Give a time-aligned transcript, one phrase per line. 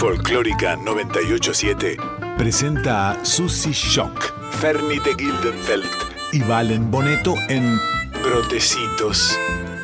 [0.00, 1.98] Folclórica 987
[2.38, 5.84] presenta a Susie Shock, Fernie de Gildenfeld
[6.32, 7.78] y Valen Boneto en
[8.22, 9.38] Brotecitos.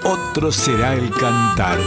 [0.05, 1.79] Otro será el cantar.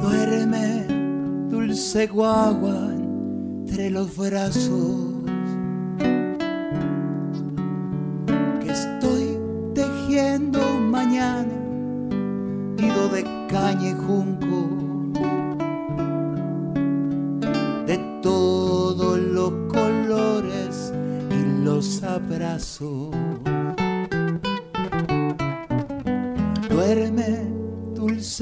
[0.00, 0.86] Duerme,
[1.50, 2.92] dulce guagua,
[3.66, 5.07] entre los brazos.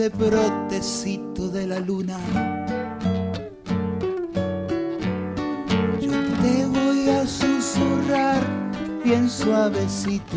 [0.08, 2.18] Dulce brotecito de la luna.
[6.00, 8.42] Yo te voy a susurrar
[9.04, 10.36] bien suavecito.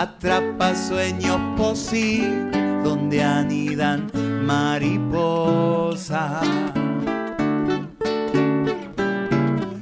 [0.00, 4.08] atrapa sueños posibles donde anidan
[4.46, 6.46] mariposas.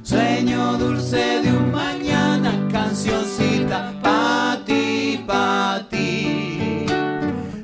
[0.03, 6.87] Sueño dulce de un mañana, cancioncita pa' ti, pa' ti.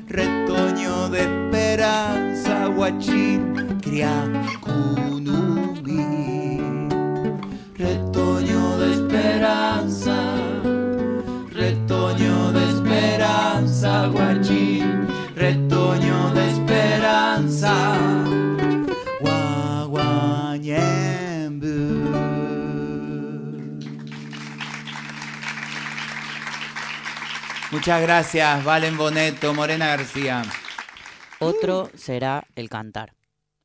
[0.07, 4.29] Retoño de esperanza, guachín, cría
[27.83, 30.43] Muchas gracias, Valen Boneto, Morena García.
[31.39, 33.13] Otro será el cantar.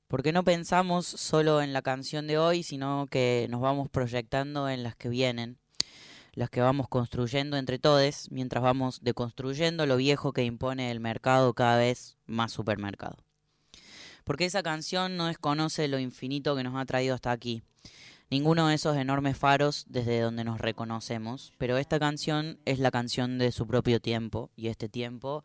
[0.08, 4.82] Porque no pensamos solo en la canción de hoy, sino que nos vamos proyectando en
[4.82, 5.56] las que vienen,
[6.32, 11.54] las que vamos construyendo entre todos, mientras vamos deconstruyendo lo viejo que impone el mercado
[11.54, 13.18] cada vez más supermercado.
[14.24, 17.62] Porque esa canción no desconoce lo infinito que nos ha traído hasta aquí.
[18.30, 23.38] Ninguno de esos enormes faros desde donde nos reconocemos, pero esta canción es la canción
[23.38, 25.44] de su propio tiempo, y este tiempo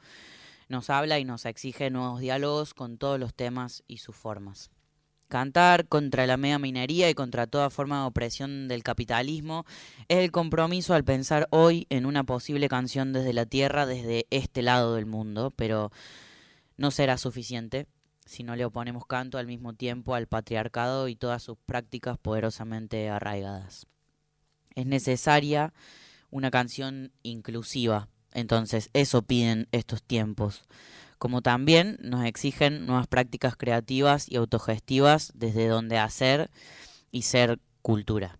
[0.67, 4.69] nos habla y nos exige nuevos diálogos con todos los temas y sus formas.
[5.29, 9.65] Cantar contra la mega minería y contra toda forma de opresión del capitalismo
[10.09, 14.61] es el compromiso al pensar hoy en una posible canción desde la tierra, desde este
[14.61, 15.89] lado del mundo, pero
[16.75, 17.87] no será suficiente
[18.33, 23.09] si no le oponemos canto al mismo tiempo al patriarcado y todas sus prácticas poderosamente
[23.09, 23.85] arraigadas.
[24.73, 25.71] Es necesaria
[26.31, 30.63] una canción inclusiva, Entonces, eso piden estos tiempos.
[31.19, 36.49] Como también nos exigen nuevas prácticas creativas y autogestivas desde donde hacer
[37.11, 38.39] y ser cultura.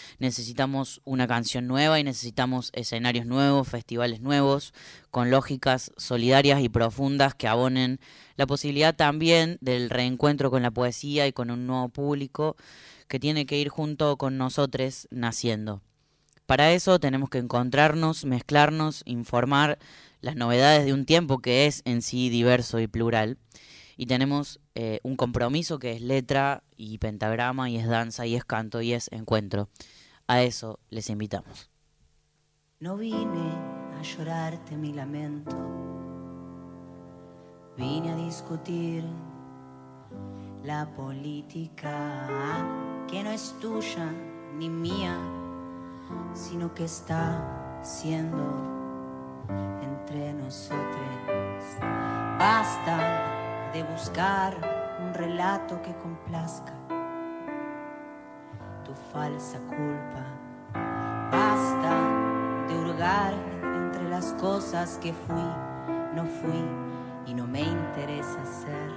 [0.21, 4.71] necesitamos una canción nueva y necesitamos escenarios nuevos, festivales nuevos,
[5.09, 7.99] con lógicas solidarias y profundas que abonen
[8.35, 12.55] la posibilidad también del reencuentro con la poesía y con un nuevo público
[13.07, 15.81] que tiene que ir junto con nosotros naciendo.
[16.45, 19.79] Para eso tenemos que encontrarnos, mezclarnos, informar
[20.21, 23.39] las novedades de un tiempo que es en sí diverso y plural.
[23.97, 28.45] Y tenemos eh, un compromiso que es letra y pentagrama y es danza y es
[28.45, 29.67] canto y es encuentro.
[30.27, 31.69] A eso les invitamos.
[32.79, 33.51] No vine
[33.99, 35.55] a llorarte mi lamento,
[37.77, 39.03] vine a discutir
[40.63, 42.27] la política
[43.07, 44.11] que no es tuya
[44.57, 45.15] ni mía,
[46.33, 48.43] sino que está siendo
[49.81, 51.11] entre nosotros.
[52.39, 54.55] Basta de buscar
[55.03, 56.73] un relato que complazca
[59.11, 60.25] falsa culpa.
[61.31, 63.33] Basta de hurgar
[63.63, 65.49] entre las cosas que fui,
[66.15, 66.65] no fui
[67.25, 68.91] y no me interesa ser.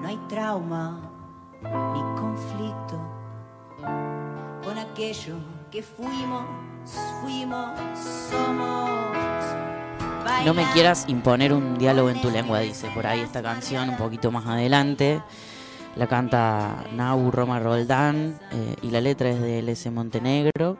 [0.00, 1.00] No hay trauma
[1.62, 2.98] ni conflicto
[4.64, 5.36] con aquello
[5.70, 6.44] que fuimos,
[7.20, 8.92] fuimos, somos.
[10.44, 13.96] No me quieras imponer un diálogo en tu lengua, dice por ahí esta canción un
[13.96, 15.22] poquito más adelante.
[15.94, 20.78] La canta Nau Roma Roldán eh, y la letra es de LS Montenegro.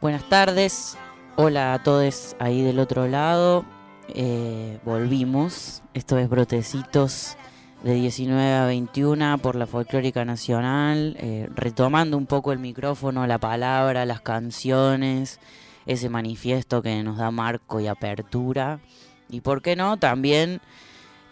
[0.00, 0.96] Buenas tardes,
[1.36, 3.66] hola a todos ahí del otro lado.
[4.08, 7.36] Eh, volvimos, esto es Brotecitos
[7.82, 13.38] de 19 a 21 por la Folclórica Nacional, eh, retomando un poco el micrófono, la
[13.38, 15.38] palabra, las canciones,
[15.84, 18.80] ese manifiesto que nos da marco y apertura.
[19.28, 20.62] Y por qué no, también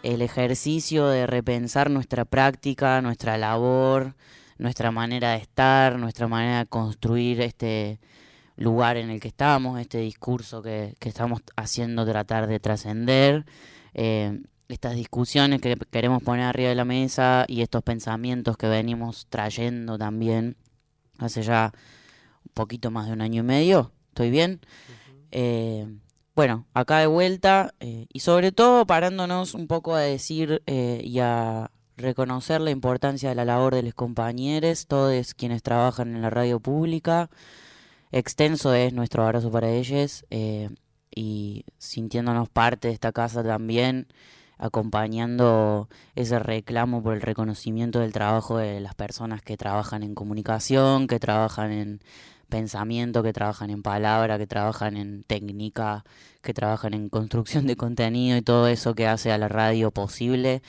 [0.05, 4.13] el ejercicio de repensar nuestra práctica, nuestra labor,
[4.59, 7.99] nuestra manera de estar, nuestra manera de construir este
[8.55, 13.45] lugar en el que estamos, este discurso que, estamos haciendo tratar de trascender,
[13.95, 19.25] eh, estas discusiones que queremos poner arriba de la mesa y estos pensamientos que venimos
[19.29, 20.55] trayendo también
[21.17, 21.71] hace ya
[22.45, 23.91] un poquito más de un año y medio.
[24.09, 24.61] ¿Estoy bien?
[26.35, 31.19] Bueno, acá de vuelta eh, y sobre todo parándonos un poco a decir eh, y
[31.19, 36.29] a reconocer la importancia de la labor de los compañeros, todos quienes trabajan en la
[36.29, 37.29] radio pública.
[38.11, 40.69] Extenso es nuestro abrazo para ellos eh,
[41.15, 44.07] y sintiéndonos parte de esta casa también,
[44.57, 51.07] acompañando ese reclamo por el reconocimiento del trabajo de las personas que trabajan en comunicación,
[51.07, 52.01] que trabajan en
[52.55, 56.05] pensamiento, que trabajan en palabra, que trabajan en técnica,
[56.41, 60.61] que trabajan en construcción de contenido y todo eso que hace a la radio posible.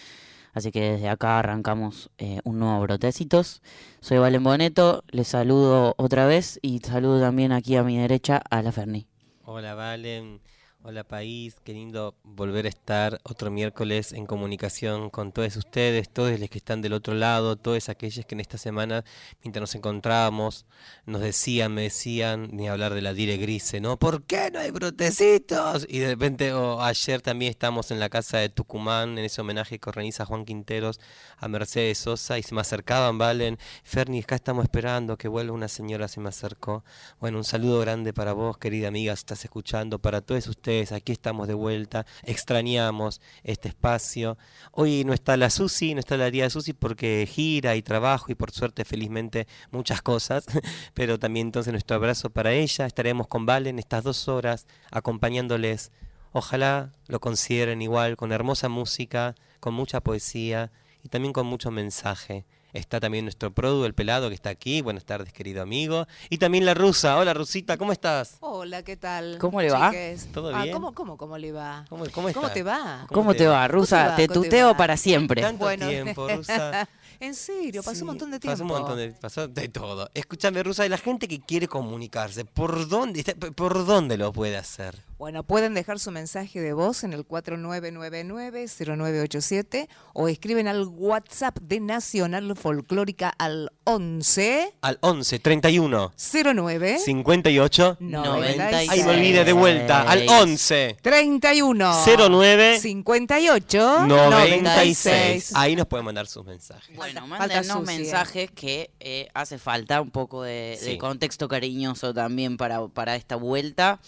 [0.53, 3.63] Así que desde acá arrancamos eh, un nuevo Brotecitos.
[4.01, 8.63] Soy Valen Boneto, les saludo otra vez y saludo también aquí a mi derecha a
[8.63, 9.07] la Ferni.
[9.45, 10.41] Hola Valen.
[10.89, 16.39] Hola país, qué lindo volver a estar otro miércoles en comunicación con todos ustedes, todos
[16.39, 19.05] los que están del otro lado, todos aquellos que en esta semana,
[19.43, 20.65] mientras nos encontrábamos,
[21.05, 23.99] nos decían, me decían, ni hablar de la dire grise, ¿no?
[23.99, 25.87] ¿Por qué no hay brotecitos?
[25.89, 29.89] Y de repente, ayer también estamos en la casa de Tucumán, en ese homenaje que
[29.89, 31.01] organiza Juan Quinteros
[31.37, 35.67] a Mercedes Sosa, y se me acercaban, Valen, Ferni, acá estamos esperando que vuelva una
[35.67, 36.85] señora, se me acercó.
[37.19, 41.49] Bueno, un saludo grande para vos, querida amiga, estás escuchando, para todos ustedes aquí estamos
[41.49, 44.39] de vuelta, extrañamos este espacio.
[44.73, 48.35] Hoy no está la Susi, no está la de Susi porque gira y trabajo y
[48.35, 50.47] por suerte felizmente muchas cosas,
[50.95, 55.93] pero también entonces nuestro abrazo para ella, estaremos con Valen estas dos horas acompañándoles
[56.39, 60.71] Ojalá lo consideren igual, con hermosa música, con mucha poesía
[61.03, 62.45] y también con mucho mensaje.
[62.77, 64.83] Está también nuestro produ, el pelado, que está aquí.
[64.83, 66.07] Buenas tardes, querido amigo.
[66.29, 67.17] Y también la rusa.
[67.17, 68.37] Hola, Rusita, ¿cómo estás?
[68.41, 69.39] Hola, ¿qué tal?
[69.39, 69.89] ¿Cómo le va?
[69.91, 70.29] chiques?
[70.31, 70.75] ¿Todo Ah, bien?
[70.75, 71.87] ¿cómo, cómo, cómo le va?
[71.89, 72.53] ¿Cómo, cómo estás?
[72.53, 73.07] te va?
[73.09, 74.09] ¿Cómo te va, Rusa?
[74.09, 74.17] va?
[74.17, 74.77] Te ¿Cómo te tuteo va?
[74.77, 75.41] para siempre.
[75.41, 76.87] Tanto tiempo, Rusa.
[77.21, 78.53] en serio, pasó Sí, un montón de tiempo.
[78.55, 80.11] Pasó un montón de, pasó de todo.
[80.15, 83.23] Escúchame, Rusa, y la gente que quiere comunicarse, ¿por dónde,
[83.55, 85.05] por dónde lo puede hacer?
[85.19, 91.81] Bueno, pueden dejar su mensaje de voz en el 4999-0987 o escriben al WhatsApp de
[91.81, 96.13] Nacional Folclórica al 11 Al 11 31
[96.55, 98.91] 09 58 96.
[98.91, 100.03] Ay, me olvidé de vuelta.
[100.03, 105.53] Al 11 31 09 58 96.
[105.55, 106.95] Ahí nos pueden mandar sus mensajes.
[106.95, 112.57] Bueno, Falta- falta mándenos mensajes que eh, hace falta un poco de, contexto cariñoso también
[112.57, 114.01] para, para esta vuelta.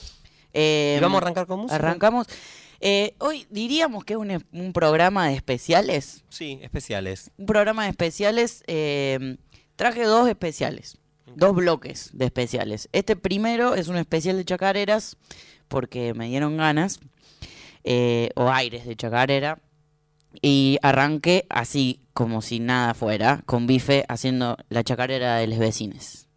[0.53, 1.77] Eh, ¿Y vamos a arrancar con música?
[1.77, 2.27] Arrancamos.
[2.81, 6.23] Eh, hoy diríamos que es un, un programa de especiales.
[6.29, 7.31] Sí, especiales.
[7.37, 8.63] Un programa de especiales.
[8.67, 9.37] eh,
[9.77, 10.97] traje dos especiales.
[11.37, 12.89] Dos bloques de especiales.
[12.93, 15.17] Este primero es un especial de chacareras
[15.69, 17.01] porque me dieron ganas.
[17.85, 19.59] eh, o aires de chacarera.
[20.41, 26.29] Y arranqué así, como si nada fuera, con bife haciendo la chacarera de los vecines.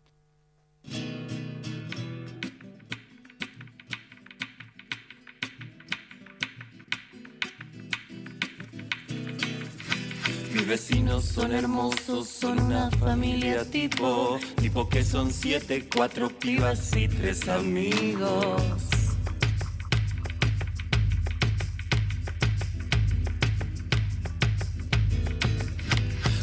[10.53, 17.07] Mis vecinos son hermosos, son una familia tipo, tipo que son siete, cuatro pibas y
[17.07, 19.00] tres amigos.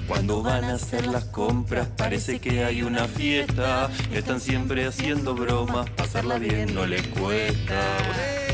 [0.09, 5.89] Cuando van a hacer las compras parece que hay una fiesta, están siempre haciendo bromas,
[5.91, 8.48] pasarla bien no les cuesta.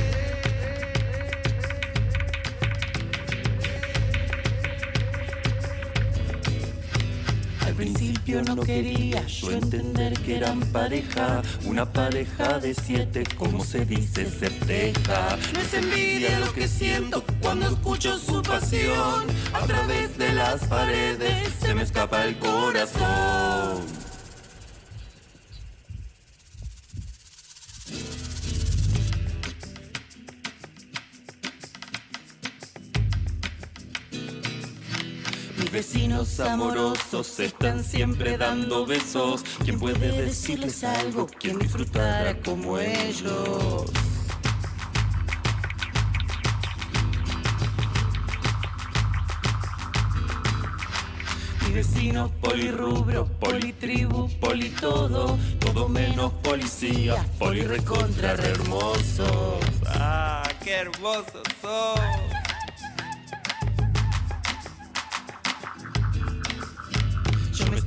[8.25, 14.27] Principio no quería yo entender que eran pareja, una pareja de siete, como se dice,
[14.27, 15.37] se.
[15.53, 21.53] No es envidia lo que siento cuando escucho su pasión, a través de las paredes
[21.61, 24.04] se me escapa el corazón.
[35.75, 39.43] Vecinos amorosos están siempre dando besos.
[39.65, 41.27] ¿Quién puede decirles algo?
[41.41, 43.91] ¿Quién disfrutará como ellos?
[51.73, 59.59] Vecinos polirrubro, politribu, politodo, todo menos policía, polirecontra re hermosos.
[59.89, 62.44] ¡Ah, qué hermosos son!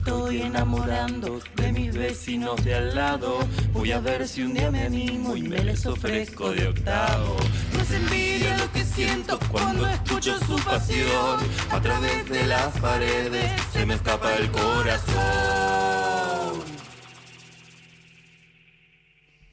[0.08, 3.40] Estoy enamorando de mis vecinos de al lado.
[3.74, 7.36] Voy a ver si un día me animo y me les ofrezco de octavo.
[7.74, 11.40] No es envidia lo que siento cuando escucho su pasión.
[11.72, 16.37] A través de las paredes se me escapa el corazón.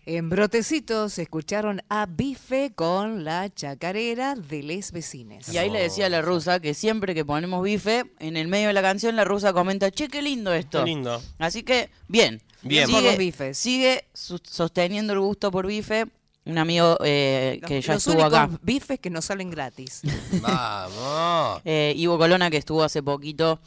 [0.06, 5.48] En Brotecitos escucharon a Bife con la chacarera de les vecines.
[5.52, 8.66] Y ahí le decía a la rusa que siempre que ponemos bife, en el medio
[8.68, 10.80] de la canción la rusa comenta, che, qué lindo esto.
[10.80, 11.22] Qué lindo.
[11.38, 12.42] Así que, bien.
[12.62, 12.88] Bien.
[12.90, 13.58] Por Sigue, los bifes.
[13.58, 16.06] sigue sosteniendo el gusto por bife.
[16.46, 18.58] Un amigo eh, Los- que ya los estuvo únicos acá.
[18.60, 20.02] bifes que no salen gratis.
[20.42, 21.62] Vamos.
[21.64, 23.58] Eh, Ivo Colona, que estuvo hace poquito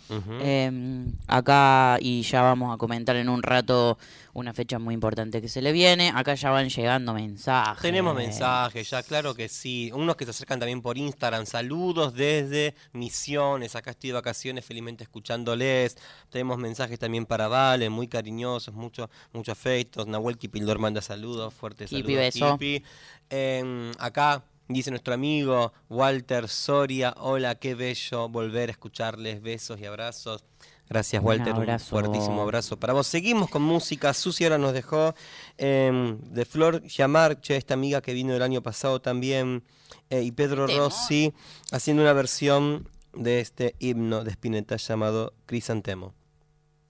[0.41, 3.97] eh, acá y ya vamos a comentar en un rato
[4.37, 6.11] una fecha muy importante que se le viene.
[6.13, 7.81] Acá ya van llegando mensajes.
[7.81, 9.89] Tenemos mensajes, ya claro que sí.
[9.95, 11.47] Unos que se acercan también por Instagram.
[11.47, 13.75] Saludos desde Misiones.
[13.75, 15.97] Acá estoy de vacaciones, felizmente escuchándoles.
[16.29, 20.05] Tenemos mensajes también para Vale, muy cariñosos, mucho, mucho afectos.
[20.05, 22.19] Nahuel Kipildor manda saludos, fuertes Kipi, saludos.
[22.19, 22.57] beso.
[22.59, 22.83] Kipi.
[23.31, 27.13] Em, acá dice nuestro amigo Walter Soria.
[27.17, 29.41] Hola, qué bello volver a escucharles.
[29.41, 30.43] Besos y abrazos.
[30.89, 31.53] Gracias, Un Walter.
[31.53, 31.89] Un, abrazo.
[31.89, 33.07] fuertísimo abrazo para vos.
[33.07, 34.13] Seguimos con música.
[34.13, 35.13] Susi ahora nos dejó
[35.57, 39.63] em, de Flor Yamarche, esta amiga que vino el año pasado también,
[40.09, 40.67] eh, y Pedro.
[40.67, 41.33] Rossi,
[41.71, 46.13] haciendo una versión de este himno de Spinetta llamado Crisantemo.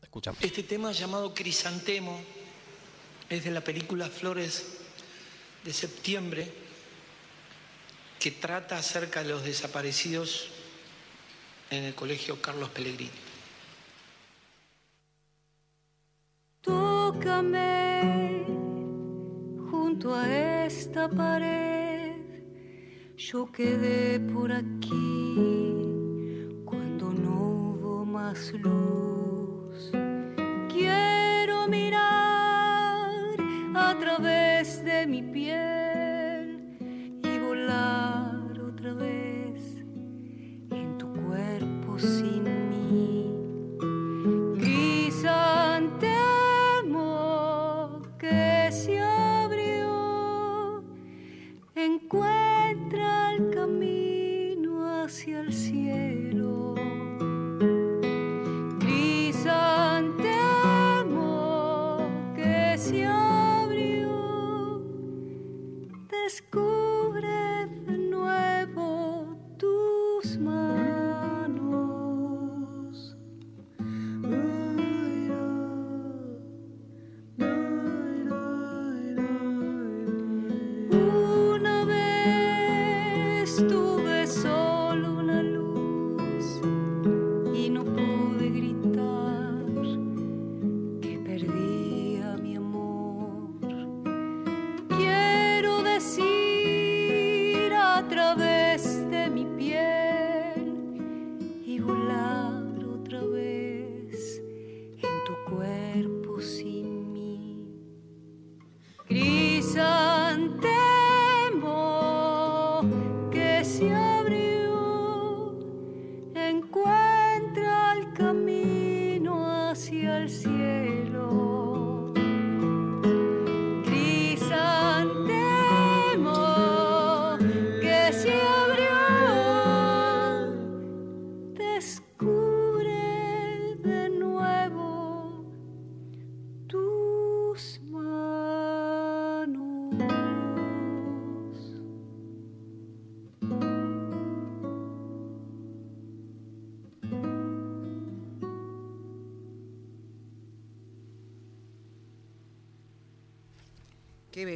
[0.04, 0.44] Escuchamos.
[0.44, 2.20] Este tema llamado Crisantemo
[3.30, 4.78] es de la película Flores
[5.64, 6.67] de septiembre
[8.20, 10.50] que trata acerca de los desaparecidos
[11.70, 13.12] en el colegio Carlos Pellegrini.
[16.62, 18.46] Tócame
[19.70, 21.88] junto a esta pared
[23.18, 25.36] yo quedé por aquí
[26.64, 29.17] cuando no hubo más luz.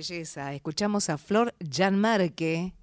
[0.01, 0.51] Belleza.
[0.53, 2.73] Escuchamos a Flor Gianmarque,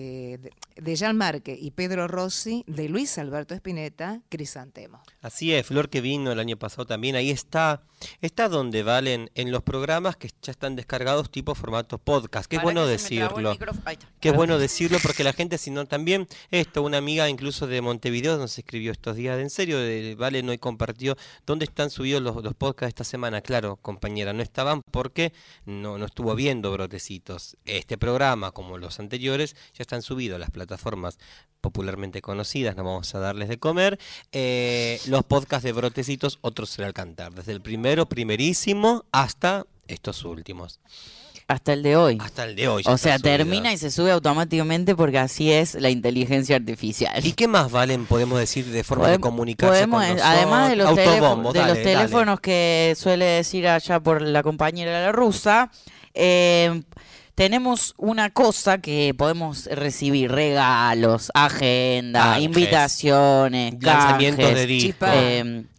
[0.00, 5.02] eh, de, de Gianmarque y Pedro Rossi, de Luis Alberto Spinetta, Crisantemo.
[5.22, 7.82] Así es, Flor que vino el año pasado también, ahí está,
[8.20, 12.66] está donde valen en los programas que ya están descargados tipo formato podcast, qué Para
[12.66, 13.58] bueno que decirlo.
[14.20, 18.56] Qué bueno decirlo porque la gente, sino también esto, una amiga incluso de Montevideo nos
[18.56, 22.54] escribió estos días, de en serio, de Valen hoy compartió dónde están subidos los, los
[22.54, 23.40] podcasts esta semana.
[23.40, 25.32] Claro, compañera, no estaban porque
[25.66, 27.56] no, no estuvo viendo Brotecitos.
[27.64, 31.18] Este programa, como los anteriores, ya están subidos las plataformas
[31.62, 33.98] popularmente conocidas, no vamos a darles de comer.
[34.32, 40.24] Eh, los podcasts de Brotecitos, otros será al cantar, desde el primero, primerísimo, hasta estos
[40.24, 40.78] últimos.
[41.46, 42.18] Hasta el de hoy.
[42.20, 42.82] Hasta el de hoy.
[42.84, 43.36] O sea, subido.
[43.38, 47.24] termina y se sube automáticamente porque así es la inteligencia artificial.
[47.24, 50.36] ¿Y qué más valen, podemos decir, de forma de comunicarse podemos, con eh, nosotros?
[50.36, 51.82] además de los, teléfo- Autobombos, de los dale.
[51.82, 55.70] teléfonos que suele decir allá por la compañera la rusa,
[56.12, 56.82] eh,
[57.38, 64.78] tenemos una cosa que podemos recibir, regalos, agenda, invitaciones, Lanzamientos canjes, de eh,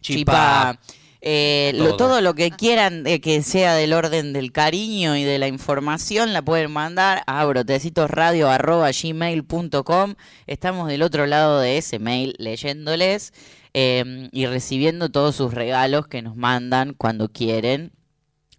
[0.00, 0.78] chipá,
[1.20, 1.96] eh, lo- Todo.
[1.98, 6.32] todo lo que quieran eh, que sea del orden del cariño y de la información
[6.32, 10.14] la pueden mandar a brotecitosradio.gmail.com
[10.46, 13.34] Estamos del otro lado de ese mail leyéndoles
[13.74, 17.92] eh, y recibiendo todos sus regalos que nos mandan cuando quieren.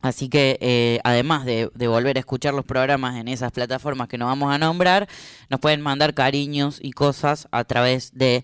[0.02, 4.28] Así que eh, además de, volver a escuchar los programas en esas plataformas que nos
[4.28, 5.08] vamos a nombrar,
[5.50, 8.44] nos pueden mandar cariños y cosas a través de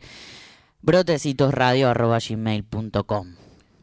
[0.82, 3.36] brotecitosradio.gmail.com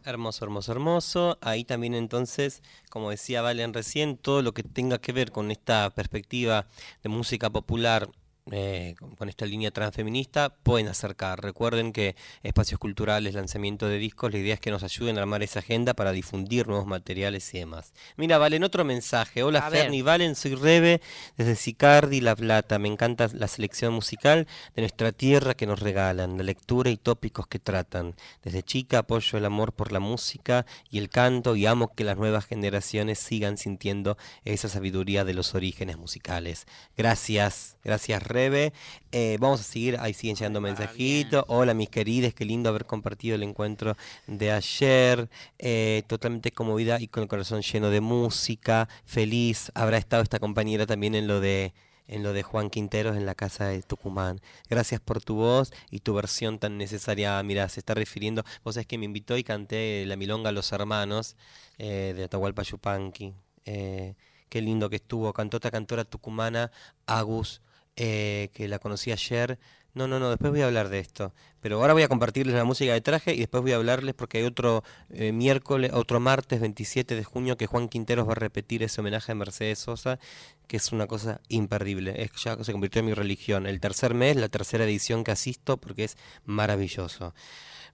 [0.04, 1.38] Hermoso, hermoso, hermoso.
[1.40, 5.88] Ahí también entonces, como decía Valen recién, todo lo que tenga que ver con esta
[5.90, 6.66] perspectiva
[7.02, 8.10] de música popular,
[8.50, 11.42] eh, con, esta línea transfeminista, pueden acercar.
[11.42, 15.42] Recuerden que espacios culturales, lanzamiento de discos, la idea es que nos ayuden a armar
[15.42, 17.94] esa agenda para difundir nuevos materiales y demás.
[18.18, 19.42] Mira, Valen, otro mensaje.
[19.42, 19.82] Hola A ver.
[19.84, 21.00] Ferni, Valen, soy Rebe
[21.38, 22.78] desde Sicardi, La Plata.
[22.78, 27.46] Me encanta la selección musical de nuestra tierra que nos regalan, la lectura y tópicos
[27.46, 28.14] que tratan.
[28.42, 32.18] Desde chica apoyo el amor por la música y el canto y amo que las
[32.18, 36.66] nuevas generaciones sigan sintiendo esa sabiduría de los orígenes musicales.
[36.94, 38.33] Gracias, gracias Rebe.
[38.36, 41.44] Eh, vamos a seguir, ahí siguen llegando mensajitos.
[41.46, 45.28] Hola mis queridas, qué lindo haber compartido el encuentro de ayer.
[45.58, 48.88] Eh, totalmente conmovida y con el corazón lleno de música.
[49.04, 49.70] Feliz.
[49.74, 51.72] Habrá estado esta compañera también en lo de
[52.06, 54.40] en lo de Juan Quinteros en la casa de Tucumán.
[54.68, 57.40] Gracias por tu voz y tu versión tan necesaria.
[57.44, 58.42] Mira, se está refiriendo.
[58.64, 61.36] Vos sabés que me invitó y canté la milonga a los hermanos
[61.78, 63.32] eh, de Atahualpa Yupanqui.
[63.64, 64.16] Eh,
[64.48, 65.32] qué lindo que estuvo.
[65.32, 66.70] Cantó esta cantora tucumana,
[67.06, 67.62] Agus
[67.96, 69.58] eh, que la conocí ayer.
[69.94, 71.32] No, no, no, después voy a hablar de esto.
[71.60, 74.38] Pero ahora voy a compartirles la música de traje y después voy a hablarles porque
[74.38, 78.82] hay otro eh, miércoles, otro martes 27 de junio que Juan Quinteros va a repetir
[78.82, 80.18] ese homenaje a Mercedes Sosa,
[80.66, 82.20] que es una cosa imperdible.
[82.20, 83.66] Es, ya se convirtió en mi religión.
[83.68, 87.32] El tercer mes, la tercera edición que asisto porque es maravilloso.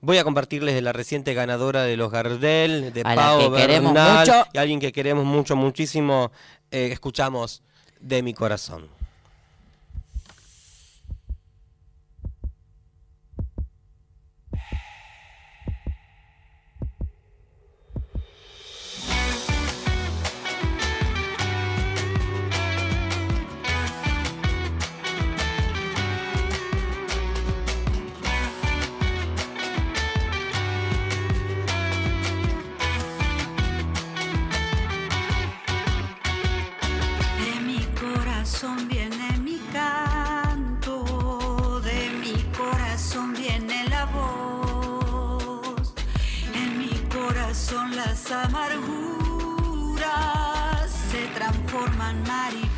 [0.01, 4.47] Voy a compartirles de la reciente ganadora de los Gardel, de A Pau que Bernal,
[4.55, 6.33] y alguien que queremos mucho, muchísimo.
[6.71, 7.63] eh, escuchamos
[8.01, 9.00] de mi corazón.
[48.11, 50.01] Las amarguras
[51.13, 52.70] se transforman en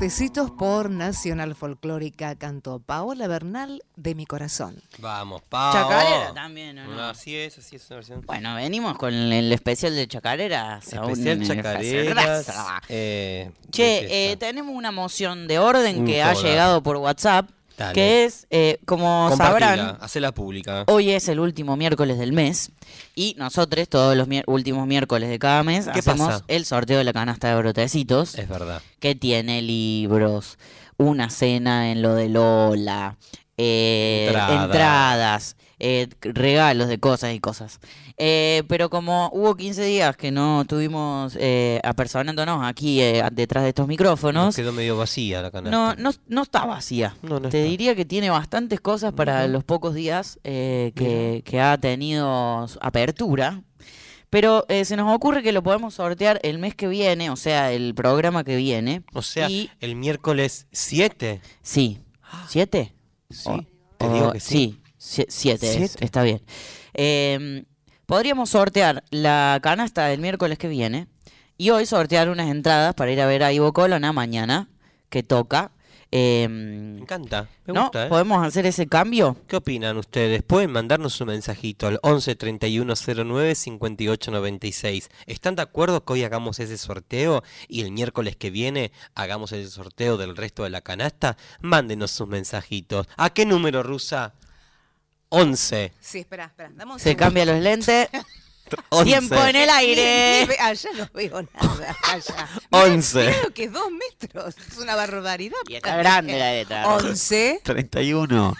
[0.00, 4.82] Brotecitos por Nacional Folclórica cantó Paola Bernal de mi corazón.
[4.96, 5.74] Vamos, Pau.
[5.74, 7.02] Chacarera también, ¿o no?
[7.02, 8.22] Así es, así es una versión.
[8.22, 10.90] Bueno, venimos con el especial de Chacareras.
[10.90, 12.46] Especial Chacareras.
[12.88, 17.94] eh, Che, eh, tenemos una moción de orden que ha llegado por WhatsApp, Dale.
[17.94, 20.84] que es, eh, como Compartila, sabrán, hacela pública.
[20.86, 22.72] hoy es el último miércoles del mes
[23.14, 26.44] y nosotros todos los mier- últimos miércoles de cada mes ¿Qué hacemos pasa?
[26.48, 28.82] el sorteo de la canasta de brotecitos Es verdad.
[28.98, 30.58] que tiene libros,
[30.98, 33.16] una cena en lo de Lola,
[33.56, 34.64] eh, Entrada.
[34.64, 37.80] entradas, eh, regalos de cosas y cosas.
[38.16, 43.00] Eh, pero como hubo 15 días que no estuvimos eh, apersonándonos aquí
[43.32, 45.76] detrás de estos Nos micrófonos, quedó medio vacía la canasta.
[45.76, 47.16] no, no, no está vacía.
[47.22, 47.68] No, no Te está.
[47.70, 53.62] diría que tiene bastantes cosas para los pocos días que, que ha tenido apertura.
[54.28, 57.72] Pero eh, se nos ocurre que lo podemos sortear el mes que viene, o sea,
[57.72, 59.02] el programa que viene.
[59.12, 61.40] O sea, Y- el miércoles 7.
[61.62, 61.98] Sí.
[62.48, 62.92] ¿Siete?
[63.28, 63.64] Sí, O-
[63.98, 64.79] te o- digo que sí.
[65.00, 66.04] Siete, es, Siete.
[66.04, 66.42] está bien.
[66.94, 67.64] Eh,
[68.06, 71.06] podríamos sortear la canasta del miércoles que viene
[71.56, 74.68] y hoy sortear unas entradas para ir a ver a Ivo Colonna mañana,
[75.08, 75.72] que toca.
[76.12, 77.48] Eh, Me encanta.
[77.66, 77.82] Me ¿No?
[77.82, 78.08] gusta, ¿eh?
[78.08, 79.36] ¿Podemos hacer ese cambio?
[79.46, 80.42] ¿Qué opinan ustedes?
[80.42, 85.08] Pueden mandarnos un mensajito al 11 31 09 58 96.
[85.26, 89.68] ¿Están de acuerdo que hoy hagamos ese sorteo y el miércoles que viene hagamos el
[89.70, 91.36] sorteo del resto de la canasta?
[91.60, 93.06] Mándenos sus mensajitos.
[93.16, 94.34] ¿A qué número, Rusa?
[95.30, 95.92] 11.
[96.00, 96.70] Sí, espera, espera.
[96.74, 98.08] Dame un Se cambia los lentes.
[98.90, 99.04] 11.
[99.04, 100.40] Tiempo en el Ni- aire.
[100.42, 101.96] ni ve- Allá no veo nada.
[102.04, 102.48] Allá.
[102.70, 103.18] Once.
[103.18, 104.54] Mirá lo que es dos metros.
[104.70, 105.56] Es una barbaridad.
[105.68, 106.86] Y está grande la letra.
[106.88, 108.54] 11 31,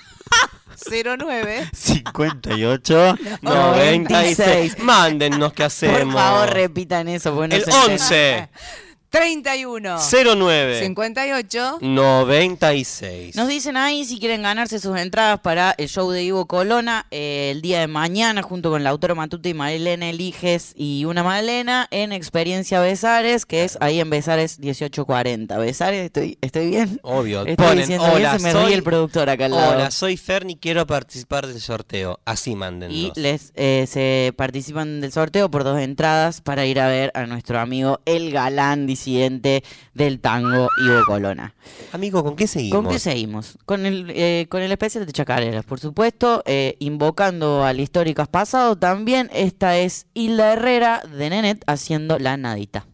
[0.90, 3.16] 09 58.
[3.42, 4.78] 96.
[4.80, 5.98] Mándennos qué hacemos.
[6.14, 7.32] Por favor, repitan eso.
[7.34, 7.92] no El entiende.
[7.92, 8.48] 11
[9.10, 13.34] 31 09 58 96.
[13.34, 17.50] Nos dicen ahí si quieren ganarse sus entradas para el show de Ivo Colona eh,
[17.50, 21.88] el día de mañana junto con la autora Matute y Marilena Eliges y una Malena
[21.90, 25.58] en Experiencia Besares, que es ahí en Besares 1840.
[25.58, 27.00] Besares, ¿estoy, estoy bien?
[27.02, 27.40] Obvio.
[27.40, 29.72] Estoy Ponen, diciendo bien, hola, se me soy, ríe el productor acá al lado.
[29.72, 32.20] Hola, soy Ferni, quiero participar del sorteo.
[32.24, 32.96] Así mándennos.
[32.96, 37.26] Y les eh, se participan del sorteo por dos entradas para ir a ver a
[37.26, 41.54] nuestro amigo el galán del tango Ivo Colona.
[41.92, 42.82] Amigo, ¿con qué seguimos?
[42.82, 43.58] ¿Con qué seguimos?
[43.64, 48.76] Con el, eh, con el especial de Chacareras, por supuesto, eh, invocando al Históricas Pasado.
[48.76, 52.86] También esta es Hilda Herrera de Nenet haciendo la nadita.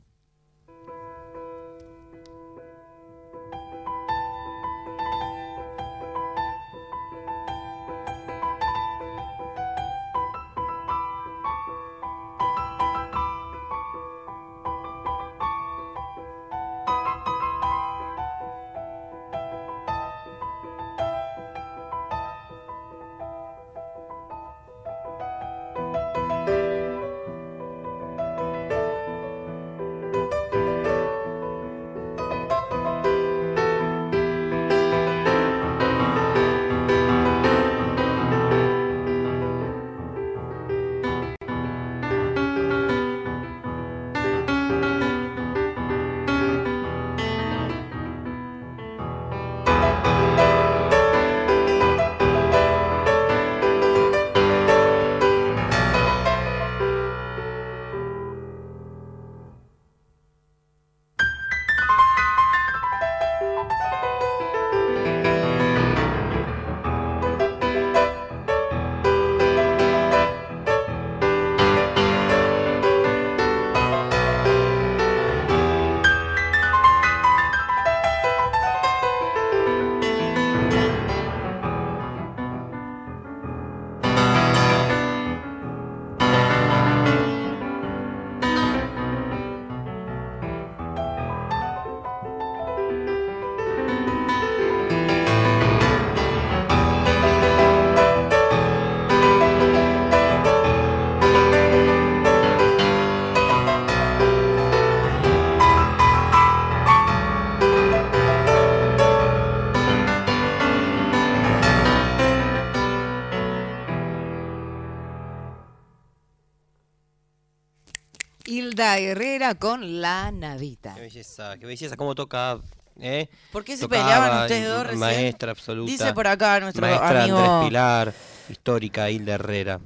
[119.55, 120.95] Con la nadita.
[120.95, 122.59] Qué belleza, qué belleza, cómo toca.
[123.01, 123.29] ¿eh?
[123.53, 125.01] ¿Por qué se Tocaba, peleaban ustedes dos recién?
[125.01, 125.91] Maestra absoluta.
[125.93, 128.15] Dice por acá nuestro Maestra amigo- Andrés Pilar,
[128.49, 129.81] histórica Hilda Herrera.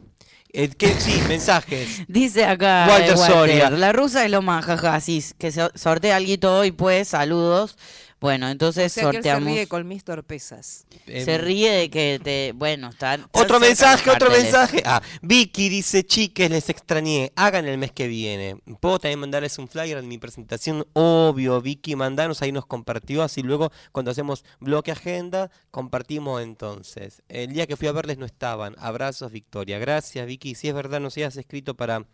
[0.52, 0.88] Eh, ¿qué?
[0.98, 2.02] Sí, mensajes.
[2.08, 3.70] Dice acá Walter eh, Walter, Soria.
[3.70, 7.76] la rusa es lo más, jaja, sí, que se sortea algo hoy, pues, saludos.
[8.20, 9.50] Bueno, O entonces que él se sorteamos.
[9.50, 10.86] ríe con mis torpezas.
[11.06, 12.52] Se ríe de que te.
[12.54, 13.18] Bueno, está.
[13.32, 14.82] Otro mensaje, otro mensaje.
[14.84, 17.32] Ah, Vicky dice, chiques, les extrañé.
[17.34, 18.56] Hagan el mes que viene.
[18.80, 20.86] Puedo también mandarles un flyer de mi presentación.
[20.92, 23.22] Obvio, Vicky, mandanos, ahí nos compartió.
[23.22, 27.22] Así luego, cuando hacemos bloque agenda, compartimos entonces.
[27.28, 28.76] El día que fui a verles no estaban.
[28.78, 29.78] Abrazos, Victoria.
[29.78, 30.54] Gracias, Vicky.
[30.54, 32.04] Si es verdad, no se has escrito para,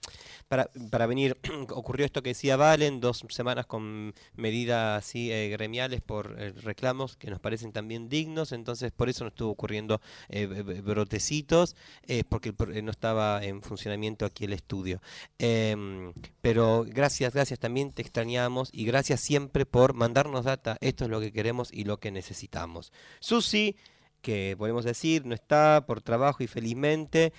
[0.47, 1.37] para, para venir.
[1.71, 7.17] Ocurrió esto que decía Valen, dos semanas con medidas así eh, gremiales por eh, reclamos
[7.17, 12.55] que nos parecen también dignos, entonces por eso nos estuvo ocurriendo eh, brotecitos, eh, porque
[12.73, 15.01] eh, no estaba en funcionamiento aquí el estudio.
[15.39, 21.11] Em, pero gracias, gracias también, te extrañamos y gracias siempre por mandarnos data, esto es
[21.11, 22.93] lo que queremos y lo que necesitamos.
[23.21, 23.77] Susi,
[24.21, 27.33] que podemos decir no está por trabajo y felizmente,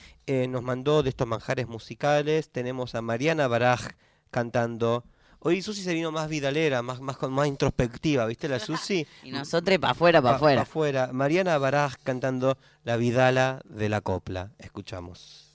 [0.50, 3.90] nos mandó de estos manjares musicales, tenemos a Mariana Baraj
[4.32, 5.04] cantando.
[5.40, 9.06] Hoy Susi se vino más vidalera, más, más, con- más introspectiva, ¿viste la Susi?
[9.24, 10.56] Y nosotros para afuera, para Pa- afuera.
[10.58, 11.10] pa' afuera.
[11.14, 14.52] Mariana Baraj cantando La Vidala de la Copla.
[14.60, 15.46] Escuchamos.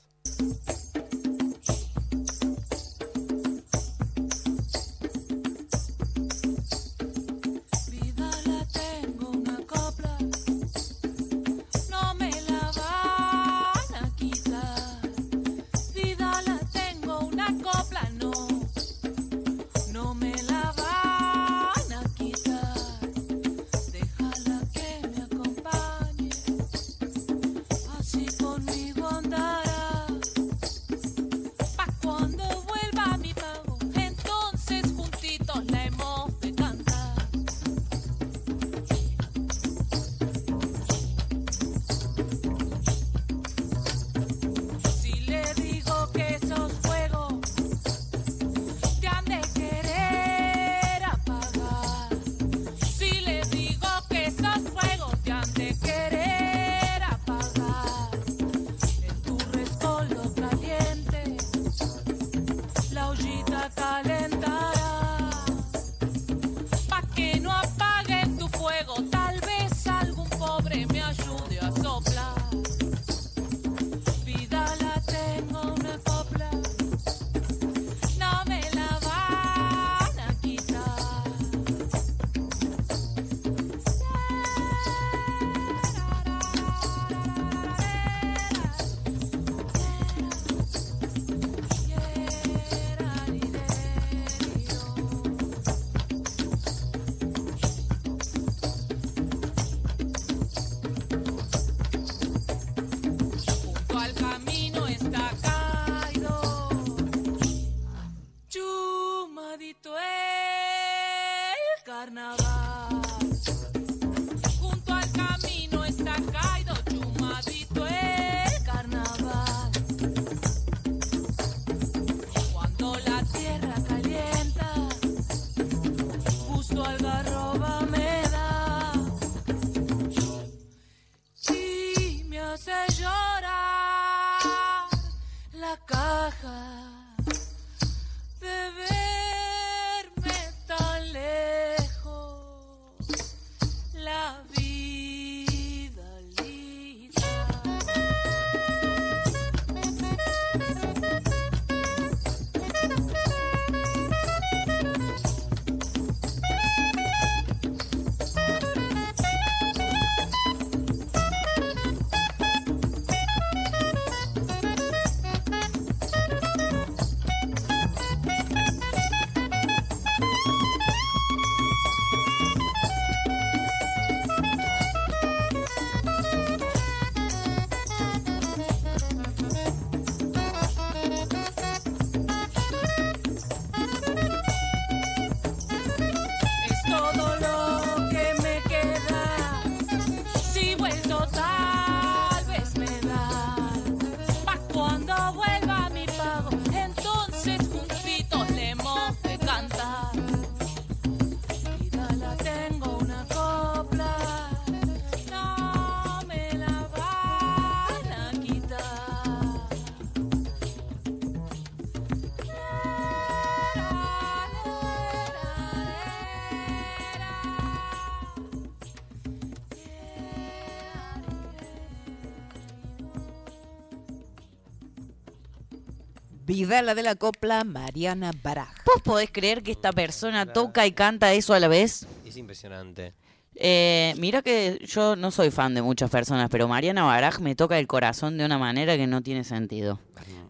[226.52, 228.68] Vidala de la copla, Mariana Baraj.
[228.84, 232.06] ¿Vos podés creer que esta persona toca y canta eso a la vez?
[232.26, 233.14] Es impresionante.
[233.54, 237.78] Eh, mira que yo no soy fan de muchas personas, pero Mariana Baraj me toca
[237.78, 239.98] el corazón de una manera que no tiene sentido.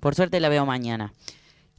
[0.01, 1.13] Por suerte la veo mañana.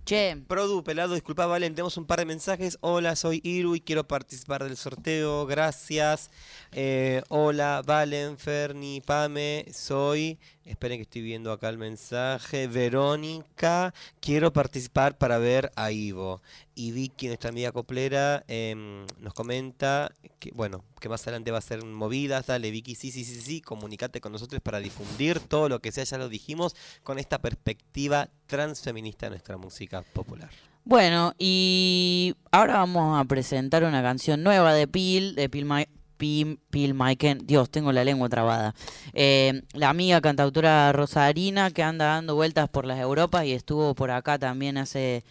[0.06, 0.36] Che.
[0.48, 2.78] Produ, pelado, disculpa, Valen, tenemos un par de mensajes.
[2.82, 5.46] Hola, soy Iru y quiero participar del sorteo.
[5.46, 6.30] Gracias.
[6.74, 10.38] Eh, hola, Valen, Ferni, Pame, soy.
[10.66, 12.68] Esperen que estoy viendo acá el mensaje.
[12.68, 16.42] Verónica, quiero participar para ver a Ivo.
[16.76, 21.62] Y Vicky, nuestra amiga coplera, em, nos comenta que, bueno, que más adelante va a
[21.62, 22.48] ser movidas.
[22.48, 26.04] Dale, Vicky, sí, sí, sí, sí, comunicate con nosotros para difundir todo lo que sea,
[26.04, 30.50] ya lo dijimos, con esta perspectiva transfeminista de nuestra música popular.
[30.86, 35.86] Bueno, y ahora vamos a presentar una canción nueva de Pil, de Pil, Ma-
[36.18, 37.46] Pil, Maiken.
[37.46, 38.74] Dios, tengo la lengua trabada.
[39.14, 44.10] Eh, la amiga cantautora Rosarina que anda dando vueltas por las Europas y estuvo por
[44.12, 45.24] acá también hace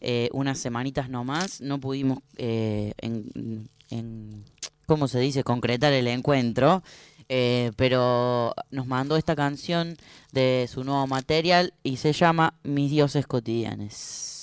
[0.00, 1.60] eh, unas semanitas nomás.
[1.60, 4.44] No pudimos, eh, en,
[4.86, 6.82] ¿cómo se dice?, concretar el encuentro.
[7.28, 9.96] eh, pero nos mandó esta canción
[10.32, 14.37] de su nuevo material y se llama Mis dioses cotidianos.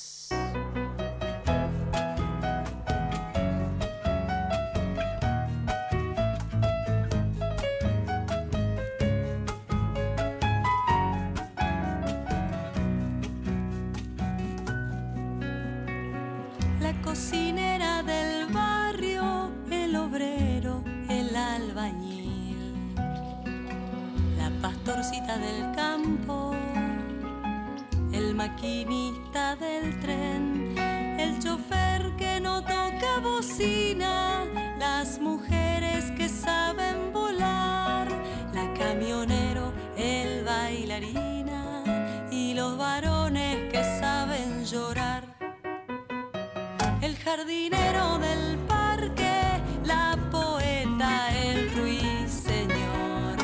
[16.86, 22.94] La cocinera del barrio, el obrero, el albañil,
[24.38, 26.54] la pastorcita del campo,
[28.12, 30.76] el maquinista del tren,
[31.18, 34.46] el chofer que no toca bocina,
[34.78, 38.08] las mujeres que saben volar,
[38.54, 41.25] la camionero, el bailarina
[47.36, 53.36] jardinero del parque, la poeta, el ruiseñor,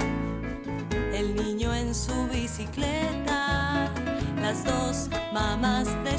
[1.14, 3.92] el niño en su bicicleta,
[4.42, 6.18] las dos mamás de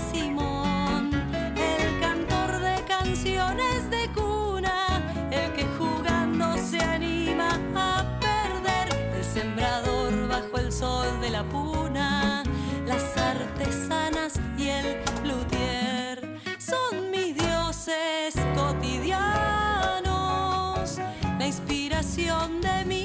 [22.03, 23.02] de mi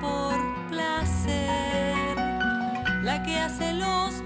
[0.00, 2.16] por placer,
[3.02, 4.22] la que hace los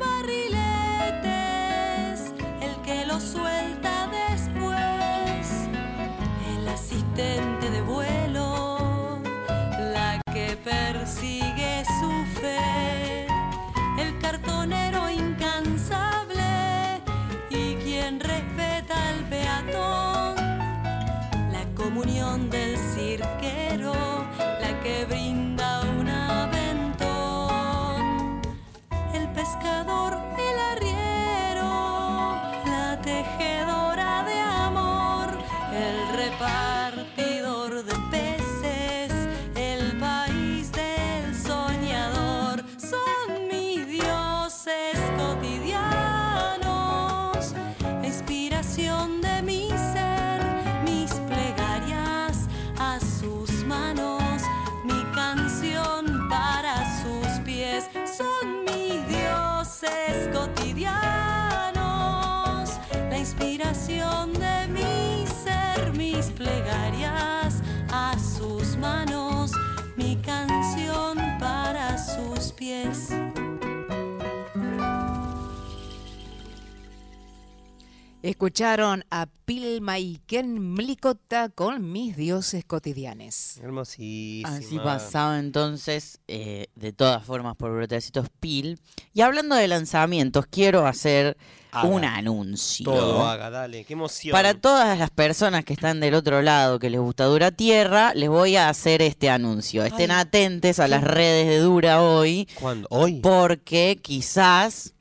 [78.27, 83.61] Escucharon a Pilmaiken Mlikota con Mis Dioses Cotidianes.
[83.63, 84.49] Hermosísima.
[84.57, 88.81] Así pasaba entonces, eh, de todas formas, por brotecitos Pil.
[89.15, 91.37] Y hablando de lanzamientos, quiero hacer
[91.71, 91.89] Haga.
[91.89, 92.87] un anuncio.
[92.87, 94.33] Todo haga, dale, qué emoción.
[94.33, 98.29] Para todas las personas que están del otro lado, que les gusta Dura Tierra, les
[98.29, 99.85] voy a hacer este anuncio.
[99.85, 102.49] Estén Ay, atentos a las redes de Dura hoy.
[102.59, 102.89] ¿Cuándo?
[102.91, 103.21] ¿Hoy?
[103.21, 104.96] Porque quizás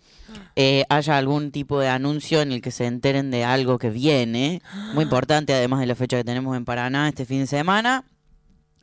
[0.56, 4.62] eh, haya algún tipo de anuncio en el que se enteren de algo que viene.
[4.94, 8.04] Muy importante, además de la fecha que tenemos en Paraná este fin de semana.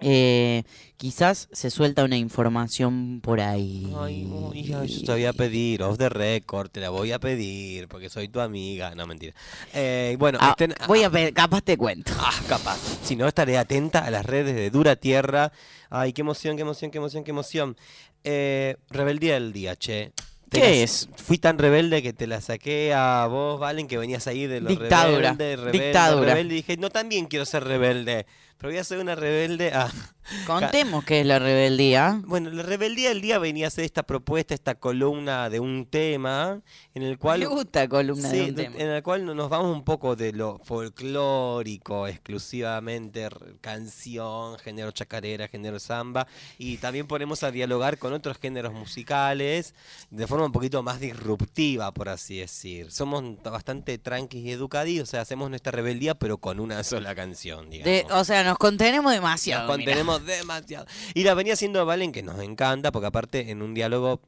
[0.04, 0.64] eh,
[0.96, 3.92] quizás se suelta una información por ahí.
[3.98, 7.86] Ay, hija, yo te voy a pedir, off the record, te la voy a pedir,
[7.88, 8.94] porque soy tu amiga.
[8.96, 9.32] No, mentira.
[9.72, 12.12] Eh, bueno, Ah, estén- voy a ver, capaz te cuento.
[12.18, 12.78] Ah, capaz.
[13.04, 15.52] Si no, estaré atenta a las redes de Dura Tierra.
[15.88, 17.76] Ay, qué emoción, qué emoción, qué emoción, qué emoción.
[18.24, 20.12] Eh, rebeldía del día, che.
[20.52, 21.08] ¿Qué es?
[21.16, 24.68] Fui tan rebelde que te la saqué a vos, Valen, que venías ahí de los
[24.68, 26.34] Dictadura, rebelde, rebelde, dictadura.
[26.34, 26.54] rebelde.
[26.54, 28.26] Y dije, no, también quiero ser rebelde.
[28.62, 29.90] Pero voy a ser una rebelde a...
[30.46, 32.22] Contemos qué es la rebeldía.
[32.24, 36.60] Bueno, la rebeldía del día venía a ser esta propuesta, esta columna de un tema
[36.94, 37.40] en el cual...
[37.40, 38.76] Me gusta columna de un tema.
[38.78, 43.28] en el cual nos vamos un poco de lo folclórico exclusivamente,
[43.60, 49.74] canción, género chacarera, género samba, y también ponemos a dialogar con otros géneros musicales
[50.10, 52.92] de forma un poquito más disruptiva, por así decir.
[52.92, 57.68] Somos bastante tranquis y educadillos, o sea, hacemos nuestra rebeldía, pero con una sola canción,
[57.70, 58.08] digamos.
[58.08, 59.66] De- o sea, nos contenemos demasiado.
[59.66, 60.86] Nos contenemos demasiado.
[61.14, 64.20] Y la venía haciendo Valen, que nos encanta, porque aparte en un diálogo,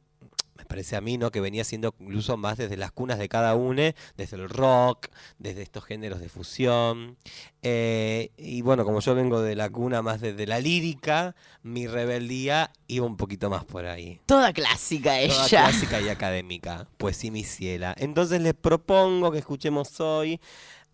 [0.57, 1.31] me parece a mí, ¿no?
[1.31, 3.83] Que venía siendo incluso más desde las cunas de cada uno,
[4.17, 5.09] desde el rock,
[5.39, 7.17] desde estos géneros de fusión.
[7.63, 12.73] Eh, y bueno, como yo vengo de la cuna más desde la lírica, mi rebeldía
[12.87, 14.21] iba un poquito más por ahí.
[14.27, 15.35] Toda clásica ella.
[15.35, 16.87] Toda clásica y académica.
[16.99, 17.95] Pues sí, mi ciela.
[17.99, 20.41] Entonces les propongo que escuchemos hoy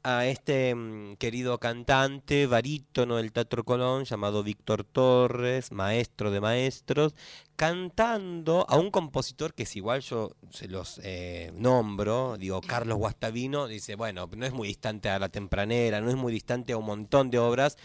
[0.03, 7.15] a este mm, querido cantante, barítono del Teatro Colón, llamado Víctor Torres, maestro de maestros,
[7.57, 13.67] cantando a un compositor que es igual yo se los eh, nombro, digo, Carlos Guastavino,
[13.67, 16.87] dice, bueno, no es muy distante a La Tempranera, no es muy distante a un
[16.87, 17.77] montón de obras,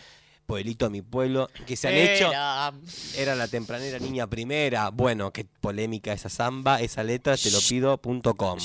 [0.46, 2.32] Pueblito a mi pueblo, que se han hecho...
[3.18, 4.90] Era- la tempranera niña primera.
[4.90, 8.60] Bueno, qué polémica esa samba, esa letra, te lo pido, punto com,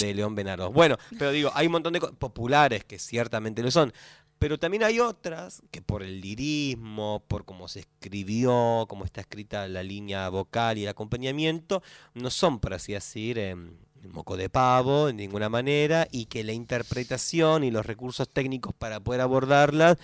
[0.00, 0.72] de León Benaros.
[0.72, 3.92] Bueno, pero digo, hay un montón de co- populares que ciertamente lo son.
[4.38, 9.66] Pero también hay otras que por el lirismo, por cómo se escribió, cómo está escrita
[9.66, 11.82] la línea vocal y el acompañamiento,
[12.14, 13.70] no son, por así decir, em,
[14.12, 19.00] moco de pavo de ninguna manera, y que la interpretación y los recursos técnicos para
[19.00, 19.96] poder abordarlas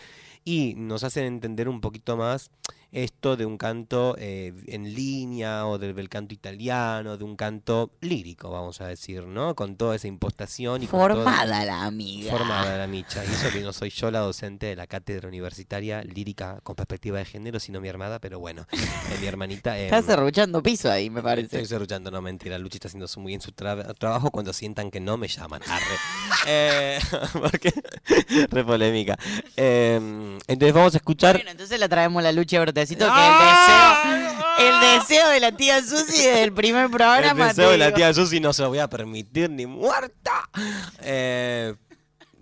[0.44, 2.50] y nos hacen entender un poquito más
[2.92, 7.90] esto de un canto eh, en línea o del, del canto italiano, de un canto
[8.00, 9.54] lírico, vamos a decir, ¿no?
[9.54, 12.30] Con toda esa impostación y toda- Formada la amiga.
[12.30, 13.24] Formada la micha.
[13.24, 17.18] Y eso que no soy yo la docente de la cátedra universitaria lírica con perspectiva
[17.18, 18.76] de género, sino mi hermana, pero bueno, eh,
[19.20, 19.78] mi hermanita.
[19.78, 21.46] eh, Estás cerruchando piso ahí, me parece.
[21.56, 22.58] Estoy cerruchando, no mentira.
[22.58, 25.62] Luchi está haciendo muy bien su tra- trabajo cuando sientan que no me llaman.
[25.66, 25.84] Arre.
[26.44, 26.98] Eh,
[27.34, 27.72] porque
[28.50, 29.16] re polémica.
[29.56, 29.94] Eh,
[30.48, 31.36] entonces vamos a escuchar.
[31.36, 33.32] Bueno, entonces la traemos la lucha brotecito, que el
[34.58, 37.48] deseo, el deseo de la tía Susi del primer El programa.
[37.48, 40.48] deseo te de la tía Susi no se lo voy a permitir ni muerta.
[41.00, 41.74] Eh,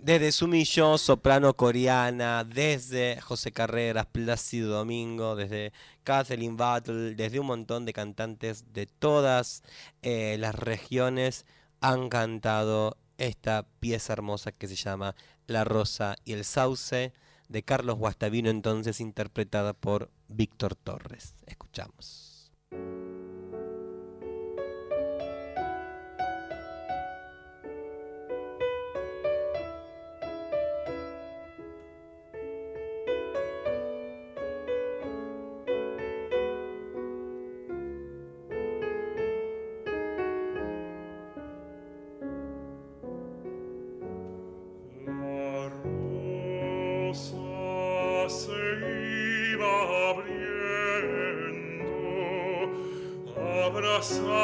[0.01, 5.73] desde Sumillo, soprano coreana, desde José Carreras, Plácido Domingo, desde
[6.03, 9.61] Kathleen Battle, desde un montón de cantantes de todas
[10.01, 11.45] eh, las regiones
[11.81, 15.15] han cantado esta pieza hermosa que se llama
[15.45, 17.13] La Rosa y el Sauce
[17.49, 21.35] de Carlos Guastavino, entonces interpretada por Víctor Torres.
[21.45, 22.51] Escuchamos.
[54.03, 54.40] Oh.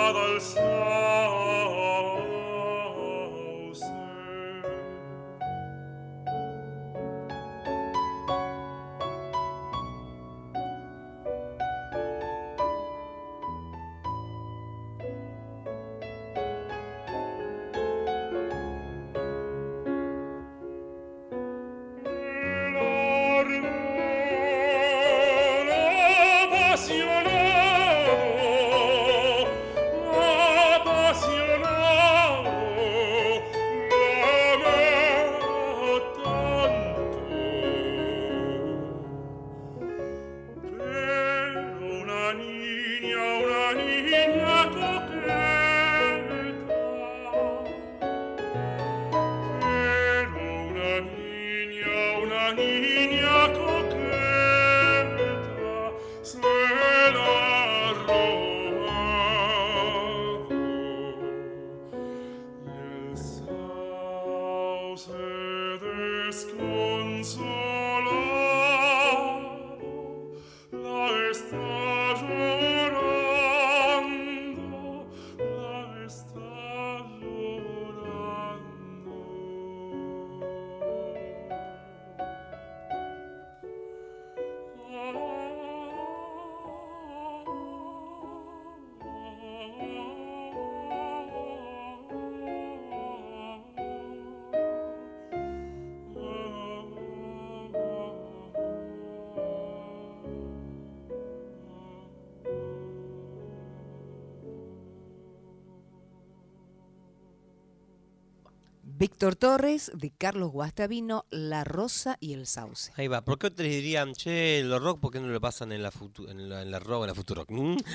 [109.17, 112.91] Víctor Torres, de Carlos Guastavino, La Rosa y el Sauce.
[112.97, 113.25] Ahí va.
[113.25, 116.29] ¿Por qué otros dirían, che, los rock, ¿por qué no lo pasan en la, futu-
[116.29, 117.43] en la, rock, en la Futuro,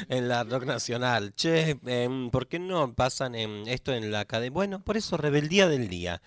[0.08, 1.32] en la rock nacional?
[1.36, 4.52] Che, em, ¿por qué no pasan en esto en la academia?
[4.52, 6.20] Bueno, por eso, Rebeldía del Día.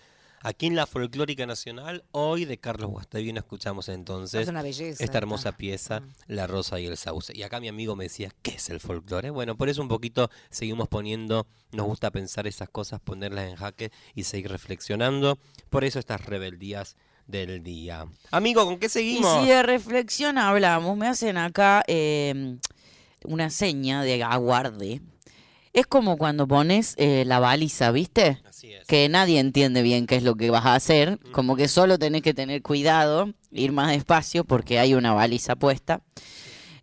[0.47, 5.17] Aquí en la Folclórica Nacional, hoy de Carlos Guastavino escuchamos entonces Es una belleza esta
[5.17, 7.33] hermosa pieza, La Rosa y el Sauce.
[7.35, 9.31] Y acá mi amigo me decía, ¿qué es el folclore?
[9.31, 13.91] Bueno, por eso un poquito seguimos poniendo, nos gusta pensar esas cosas, ponerlas en jaque
[14.13, 15.39] y seguir reflexionando.
[15.71, 18.05] Por eso estas rebeldías del día.
[18.29, 19.41] Amigo, ¿con qué Y seguimos?
[19.41, 22.59] si de reflexión hablamos, me hacen acá eh,
[23.23, 25.01] una seña de aguarde.
[25.75, 28.41] Es como cuando pones eh, la baliza, ¿viste?
[28.87, 31.19] Que nadie entiende bien qué es lo que vas a hacer.
[31.33, 35.99] Como que solo tenés que tener cuidado, ir más despacio porque hay una baliza puesta.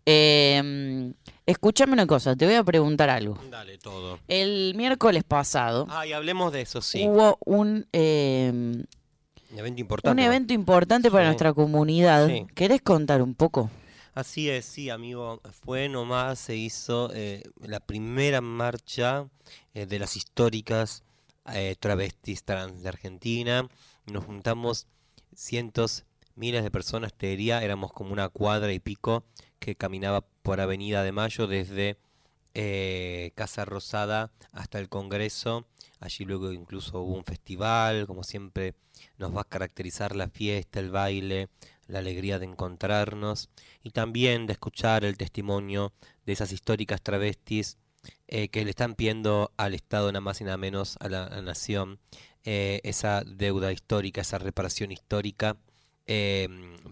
[0.04, 1.10] Eh,
[1.46, 3.38] escúchame una cosa, te voy a preguntar algo.
[3.50, 4.18] Dale, todo.
[4.28, 7.02] El miércoles pasado Ay, hablemos de eso, sí.
[7.06, 10.12] hubo un, eh, Un evento importante.
[10.12, 12.28] un evento importante para nuestra comunidad.
[12.28, 12.46] Sí.
[12.54, 13.70] ¿Querés contar un poco?
[14.14, 15.40] Así es, sí, amigo.
[15.64, 19.26] Fue nomás, se hizo eh, la primera marcha
[19.72, 21.02] eh, de las históricas
[21.50, 23.66] eh, travestis trans de Argentina.
[24.12, 24.86] Nos juntamos
[25.34, 26.04] cientos,
[26.34, 29.24] miles de personas, te diría, éramos como una cuadra y pico
[29.58, 31.96] que caminaba por Avenida de Mayo desde
[32.54, 35.66] eh, Casa Rosada hasta el Congreso.
[36.00, 38.74] Allí luego incluso hubo un festival, como siempre
[39.18, 41.48] nos va a caracterizar la fiesta, el baile,
[41.86, 43.50] la alegría de encontrarnos
[43.82, 45.92] y también de escuchar el testimonio
[46.26, 47.78] de esas históricas travestis
[48.28, 52.00] eh, que le están pidiendo al Estado nada más y nada menos a la, nación
[52.44, 55.56] eh, esa deuda histórica, esa reparación histórica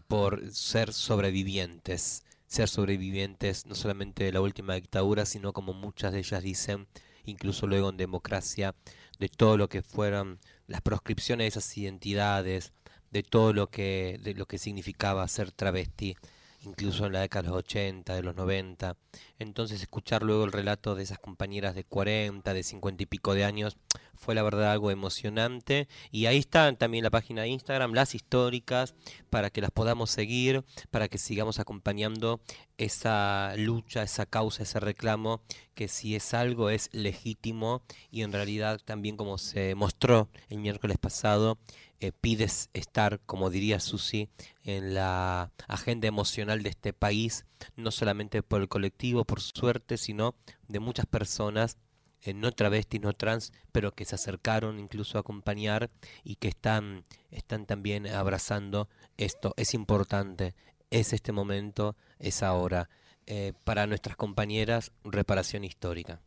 [0.07, 6.19] por ser sobrevivientes, ser sobrevivientes no solamente de la última dictadura, sino como muchas de
[6.19, 6.89] ellas dicen,
[7.25, 8.75] incluso luego en democracia,
[9.21, 12.73] de todo lo que fueron las proscripciones de esas identidades,
[13.13, 16.17] de todo lo que, de lo que significaba ser travesti,
[16.63, 18.97] incluso en la década de los 80, de los 90.
[19.39, 23.45] Entonces escuchar luego el relato de esas compañeras de 40, de 50 y pico de
[23.45, 23.77] años,
[24.15, 25.89] fue la verdad algo emocionante.
[26.11, 28.95] Y ahí está también la página de Instagram, las históricas,
[29.31, 32.41] para que las podamos seguir, para que sigamos acompañando
[32.77, 35.43] esa lucha, esa causa, ese reclamo,
[35.75, 40.99] que si es algo es legítimo y en realidad también como se mostró el miércoles
[40.99, 41.59] pasado,
[42.01, 44.29] eh, pides estar, como diría Susi,
[44.65, 47.45] en la agenda emocional de este país,
[47.77, 50.35] no solamente por el colectivo, por suerte, sino
[50.67, 51.77] de muchas personas,
[52.23, 55.91] eh, no travestis, no trans, pero que se acercaron incluso a acompañar
[56.25, 59.55] y que están, están también abrazando esto.
[59.57, 60.55] Es importante,
[60.91, 62.89] es este momento, es ahora.
[63.27, 66.21] Eh, para nuestras compañeras, reparación histórica.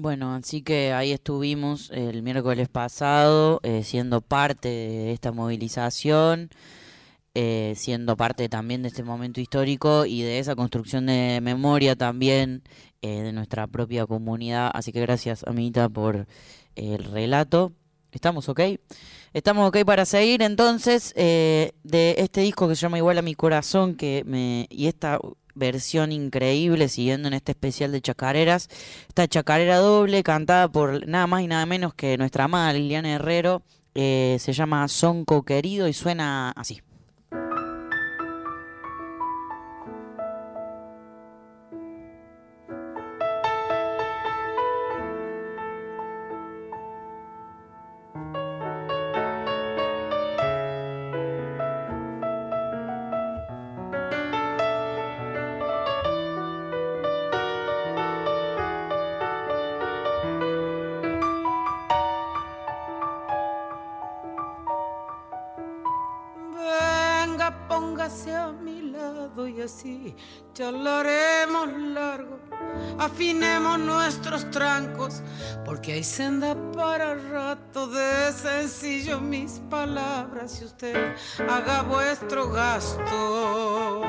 [0.00, 6.50] Bueno, así que ahí estuvimos el miércoles pasado eh, siendo parte de esta movilización,
[7.34, 12.62] eh, siendo parte también de este momento histórico y de esa construcción de memoria también
[13.02, 14.70] eh, de nuestra propia comunidad.
[14.72, 16.28] Así que gracias, amiguita, por
[16.76, 17.72] el relato.
[18.12, 18.60] ¿Estamos ok?
[19.32, 21.74] Estamos ok para seguir entonces de
[22.18, 25.18] este disco que llama Igual a mi corazón que me y esta
[25.58, 28.68] versión increíble siguiendo en este especial de chacareras.
[29.08, 33.62] Esta chacarera doble cantada por nada más y nada menos que nuestra amada Liliana Herrero.
[33.94, 36.80] eh, se llama Sonco Querido y suena así.
[70.58, 72.40] Charlaremos largo.
[72.98, 75.22] Afinemos nuestros trancos,
[75.64, 81.14] porque hay senda para rato de sencillo mis palabras y usted
[81.48, 84.02] haga vuestro gasto.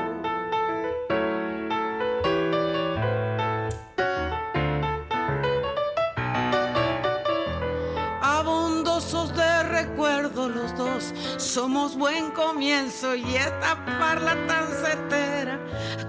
[11.36, 15.58] Somos buen comienzo y esta parla tan certera,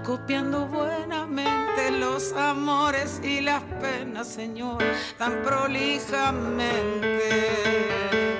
[0.04, 4.82] copiando buenamente los amores y las penas, Señor,
[5.18, 8.31] tan prolijamente.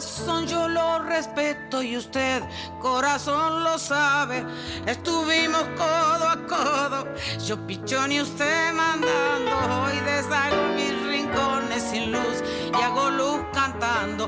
[0.00, 2.42] Corazón yo lo respeto y usted,
[2.80, 4.46] corazón lo sabe.
[4.86, 7.06] Estuvimos codo a codo,
[7.46, 9.50] yo pichón y usted mandando.
[9.82, 12.42] Hoy deshago mis rincones sin luz
[12.72, 14.26] y hago luz cantando.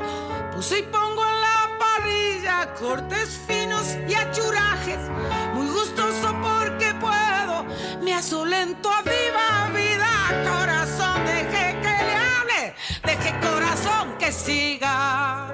[0.54, 4.98] Puse y pongo en la parrilla cortes finos y achurajes.
[5.54, 7.64] Muy gustoso porque puedo,
[8.02, 10.10] me asolento a viva vida.
[10.44, 12.74] Corazón, deje que le hable,
[13.06, 15.51] deje corazón que siga.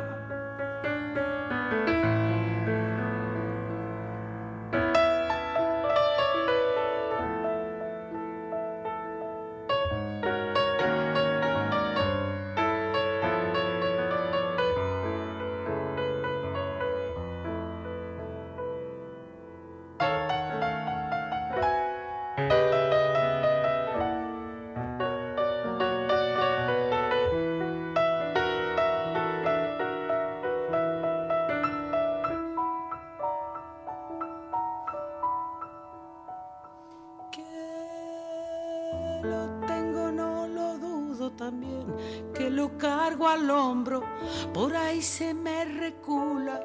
[44.55, 46.61] Por ahí se me recula,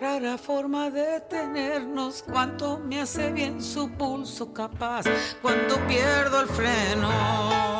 [0.00, 5.04] rara forma de tenernos, cuánto me hace bien su pulso capaz,
[5.42, 7.77] cuando pierdo el freno.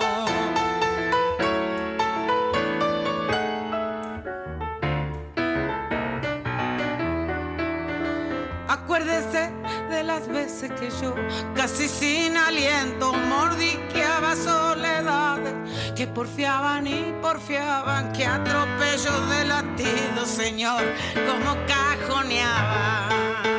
[10.18, 11.14] Las veces que yo,
[11.54, 15.54] casi sin aliento, mordiqueaba soledades
[15.94, 20.82] que porfiaban y porfiaban, que atropello de latido, señor,
[21.14, 23.57] como cajoneaba.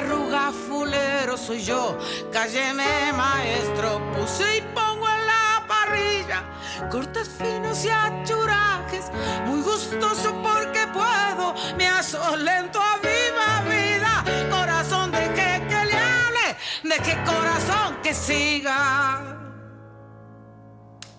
[0.00, 1.98] Arruga fulero soy yo.
[2.32, 4.00] Cálleme, maestro.
[4.16, 6.44] Puse y pongo en la parrilla
[6.90, 9.10] cortes finos y achurajes.
[9.46, 11.54] Muy gustoso porque puedo.
[11.76, 14.24] Me asolento a viva vida.
[14.50, 16.56] Corazón, deje que le hable.
[16.84, 19.36] Deje corazón que siga.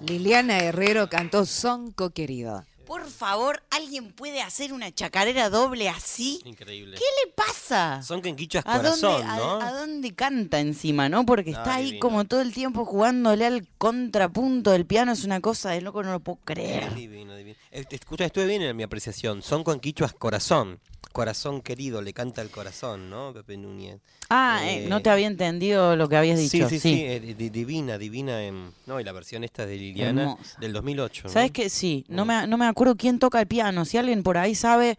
[0.01, 2.63] Liliana Herrero cantó Sonco querido.
[2.91, 6.41] Por favor, ¿alguien puede hacer una chacarera doble así?
[6.43, 6.97] Increíble.
[6.97, 8.01] ¿Qué le pasa?
[8.01, 9.61] Son que en quichua es ¿A dónde, corazón, a- ¿no?
[9.61, 11.25] a, dónde canta encima, no?
[11.25, 12.01] Porque está Ah, ahí divino.
[12.01, 15.13] como todo el tiempo jugándole al contrapunto del piano.
[15.13, 16.93] Es una cosa de loco, no lo puedo creer.
[16.93, 17.55] Divino, divino.
[17.71, 19.41] Escucha, estuve bien en mi apreciación.
[19.41, 20.81] Son con quichua es corazón.
[21.11, 23.33] Corazón querido, le canta el corazón, ¿no?
[23.33, 23.99] Pepe Núñez.
[24.29, 26.69] Ah, eh, Eh, no te había entendido lo que habías dicho.
[26.69, 28.41] Sí, sí, sí, eh, di- divina, divina.
[28.43, 30.57] En, no, y la versión esta de Liliana Hermosa.
[30.59, 31.23] del 2008.
[31.25, 31.29] ¿no?
[31.29, 31.69] ¿Sabes qué?
[31.69, 33.83] Sí, no me, no me acuerdo quién toca el piano.
[33.85, 34.97] Si alguien por ahí sabe,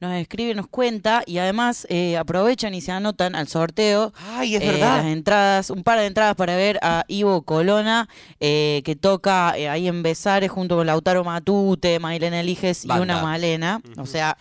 [0.00, 1.22] nos escribe, nos cuenta.
[1.26, 4.12] Y además eh, aprovechan y se anotan al sorteo.
[4.16, 4.96] Ay, es eh, verdad.
[4.96, 8.08] Las entradas, un par de entradas para ver a Ivo Colona,
[8.40, 13.22] eh, que toca eh, ahí en Besares junto con Lautaro Matute, Mailena Eliges y una
[13.22, 13.80] Malena.
[13.96, 14.36] O sea,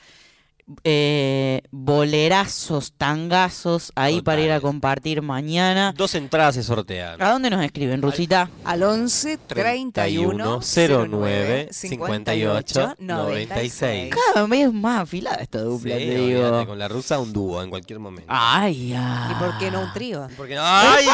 [0.84, 5.93] eh, bolerazos, tangazos ahí para ir a compartir mañana.
[5.95, 7.22] Dos entradas se sortean.
[7.22, 8.49] ¿A dónde nos escriben, Rusita?
[8.63, 14.13] Al 11 31 09 58 96.
[14.34, 16.65] Cada vez más afilada esta dupla, Sí, te digo.
[16.65, 18.28] con la rusa un dúo en cualquier momento.
[18.28, 19.30] Ay, ya.
[19.32, 20.28] ¿Y por qué no un trío?
[20.38, 21.11] Porque no- ¡Ay, ya!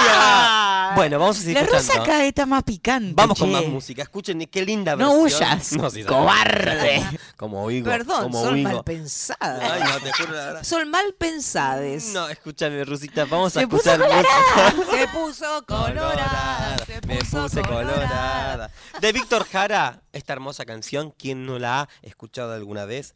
[0.95, 3.13] Bueno, vamos a seguir La rosa cada vez está más picante.
[3.15, 4.01] Vamos con más música.
[4.03, 5.49] Escuchen qué linda No versión.
[5.51, 7.03] huyas, sí, cobarde.
[7.37, 7.89] Como oigo.
[7.89, 8.69] Perdón, como son oigo.
[8.69, 9.71] mal pensadas.
[9.71, 10.63] Ay, no, te juro la verdad.
[10.63, 12.05] Son mal pensadas.
[12.13, 13.25] No, escúchame, Rusita.
[13.25, 14.73] Vamos a Se puso escuchar colorada.
[14.75, 14.97] música.
[14.97, 16.77] Se puso colorada.
[16.85, 18.71] Se Me puso puse colorada.
[18.99, 23.13] De Víctor Jara, esta hermosa canción, ¿quién no la ha escuchado alguna vez?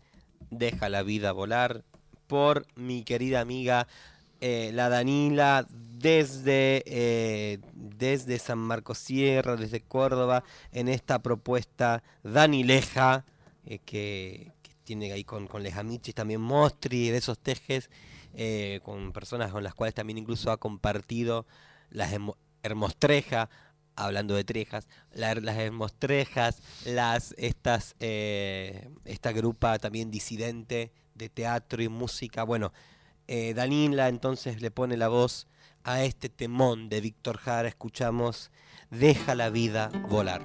[0.52, 1.84] Deja la vida volar
[2.28, 3.88] por mi querida amiga
[4.40, 5.66] eh, la Danila
[6.02, 13.26] desde, eh, desde San Marcos Sierra, desde Córdoba, en esta propuesta Danileja,
[13.66, 14.52] eh, que,
[14.84, 17.90] tiene ahí con, con Lejamichis también Mostri, de esos tejes,
[18.34, 21.46] eh, con personas con las cuales también incluso ha compartido
[21.92, 23.48] las hermo- hermostrejas,
[23.96, 31.88] hablando de trejas, la- las hermostrejas, las, estas, esta grupa también disidente de teatro y
[31.88, 32.44] música.
[32.44, 32.74] Bueno,
[33.28, 35.48] eh, Danila entonces le pone la voz
[35.84, 37.68] a este temón de Víctor Jara.
[37.68, 38.52] Escuchamos
[38.90, 40.42] Deja la vida volar.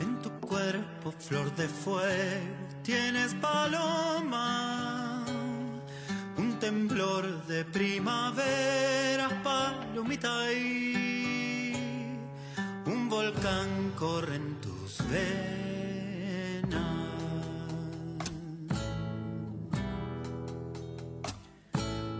[0.00, 5.24] En tu cuerpo, flor de fuego, tienes paloma,
[6.36, 11.17] un temblor de primavera, palomita y
[13.08, 15.38] un volcán corre en tus venas.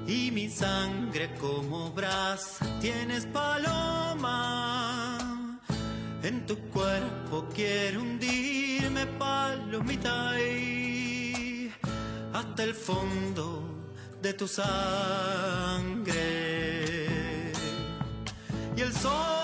[0.07, 3.99] Y mi sangre como brasa tienes paloma.
[6.22, 11.70] En tu cuerpo quiero hundirme palomita y
[12.32, 13.62] hasta el fondo
[14.22, 14.68] de tu sangre.
[18.76, 19.38] Y el sol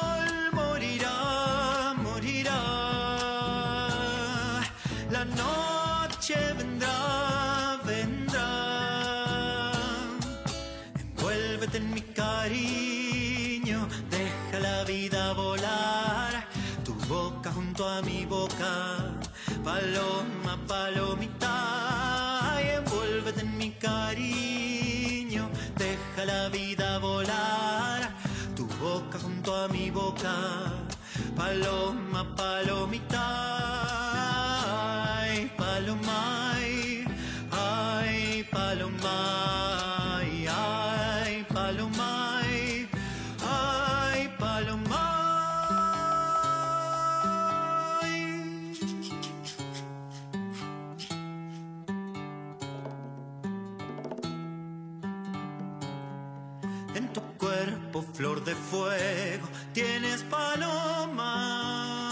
[19.65, 21.55] paloma, palomita.
[22.77, 28.01] Envuélvete en mi cariño, deja la vida volar.
[28.55, 30.35] Tu boca junto a mi boca,
[31.37, 33.14] paloma, palomita.
[58.25, 62.11] Flor de fuego, tienes paloma.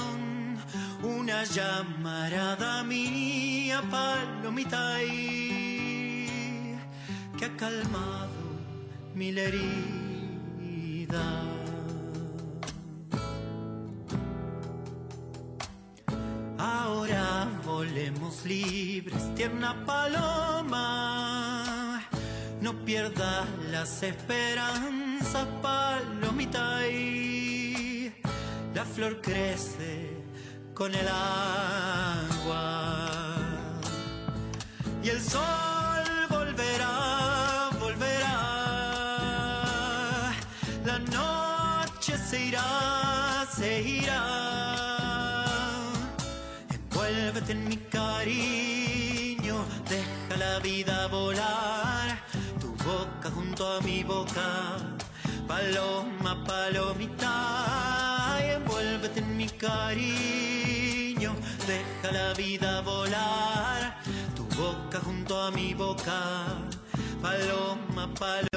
[1.03, 6.77] Una llamarada mía, palomita y
[7.39, 8.29] que ha calmado
[9.15, 11.17] mil heridas.
[16.59, 21.72] Ahora volemos libres, tierna paloma.
[22.63, 28.15] No pierdas las esperanzas, palomita y
[28.73, 30.23] la flor crece
[30.73, 32.61] con el agua.
[35.03, 38.39] Y el sol volverá, volverá.
[40.85, 45.45] La noche se irá, se irá.
[46.71, 51.82] Envuélvete en mi cariño, deja la vida volar.
[53.63, 54.77] A mi boca,
[55.47, 57.35] paloma, palomita.
[58.41, 61.33] Envuélvete en mi cariño,
[61.67, 64.01] deja la vida volar.
[64.35, 66.45] Tu boca junto a mi boca,
[67.23, 68.52] paloma, palomita.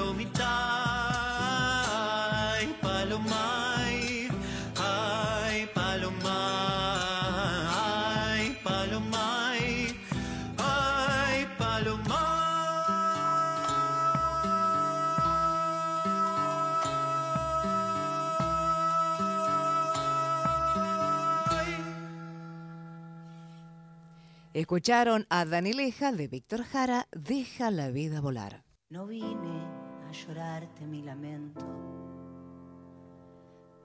[24.65, 28.63] Escucharon a Danileja de Víctor Jara, Deja la vida volar.
[28.89, 29.61] No vine
[30.09, 31.63] a llorarte mi lamento,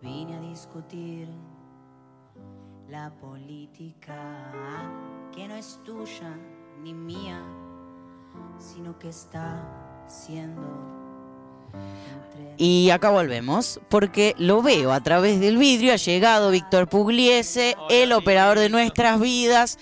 [0.00, 1.28] vine a discutir
[2.88, 4.16] la política
[5.34, 6.34] que no es tuya
[6.82, 7.42] ni mía,
[8.58, 9.62] sino que está
[10.08, 10.62] siendo
[12.56, 15.92] Y acá volvemos, porque lo veo a través del vidrio.
[15.92, 19.78] Ha llegado Víctor Pugliese, el operador de nuestras vidas,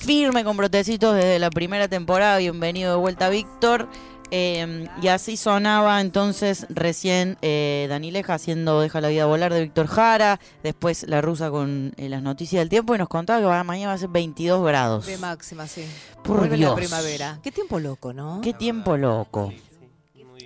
[0.00, 2.38] firme con brotecitos desde la primera temporada.
[2.38, 3.86] Bienvenido de vuelta, Víctor.
[4.32, 9.88] Eh, y así sonaba entonces recién eh, Danileja haciendo Deja la vida volar de Víctor
[9.88, 13.64] Jara, después la rusa con eh, las noticias del tiempo y nos contaba que para
[13.64, 15.06] mañana va a ser 22 grados.
[15.06, 15.84] De máxima, sí.
[16.22, 16.74] Por Vuelve la Dios.
[16.76, 17.40] primavera.
[17.42, 18.40] Qué tiempo loco, ¿no?
[18.40, 19.52] Qué tiempo loco.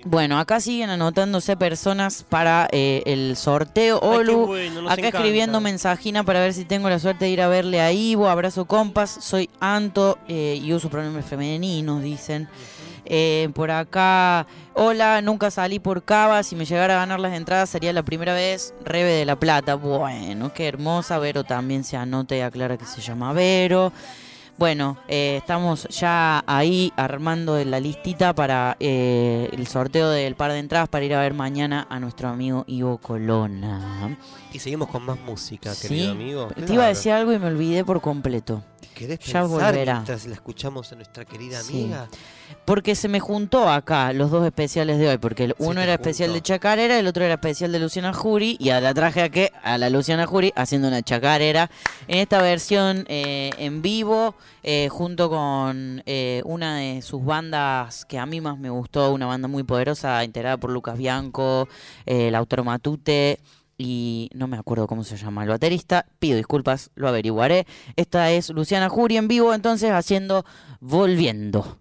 [0.07, 3.97] Bueno, acá siguen anotándose personas para eh, el sorteo.
[3.97, 5.17] Olu, bueno, acá encanta.
[5.17, 8.29] escribiendo mensajina para ver si tengo la suerte de ir a verle a Ivo.
[8.29, 12.47] Abrazo compas, soy Anto eh, y uso pronombres femeninos, dicen.
[13.07, 14.45] Eh, por acá,
[14.75, 16.43] hola, nunca salí por Cava.
[16.43, 18.75] Si me llegara a ganar las entradas sería la primera vez.
[18.83, 19.73] Rebe de la Plata.
[19.73, 21.17] Bueno, qué hermosa.
[21.17, 23.91] Vero también se anota y aclara que se llama Vero.
[24.57, 30.59] Bueno, eh, estamos ya ahí armando la listita para eh, el sorteo del par de
[30.59, 34.17] entradas para ir a ver mañana a nuestro amigo Ivo Colona.
[34.53, 36.47] Y seguimos con más música, Sí, querido amigo.
[36.65, 38.63] Te iba a decir algo y me olvidé por completo.
[38.95, 39.93] ¿Querés Ya pensar volverá.
[39.95, 41.81] mientras la escuchamos a nuestra querida Sí.
[41.83, 42.07] amiga?
[42.63, 46.31] Porque se me juntó acá los dos especiales de hoy, porque el uno era especial
[46.33, 49.51] de Chacarera, el otro era especial de Luciana Jury, y a la traje a qué?
[49.63, 51.69] A la Luciana Jury haciendo una Chacarera
[52.07, 58.17] en esta versión eh, en vivo, eh, junto con eh, una de sus bandas que
[58.17, 61.67] a mí más me gustó, una banda muy poderosa, integrada por Lucas Bianco,
[62.05, 63.39] Lautaro Matute.
[63.77, 66.05] Y no me acuerdo cómo se llama el baterista.
[66.19, 67.67] Pido disculpas, lo averiguaré.
[67.95, 70.45] Esta es Luciana Jury en vivo, entonces haciendo
[70.79, 71.79] Volviendo.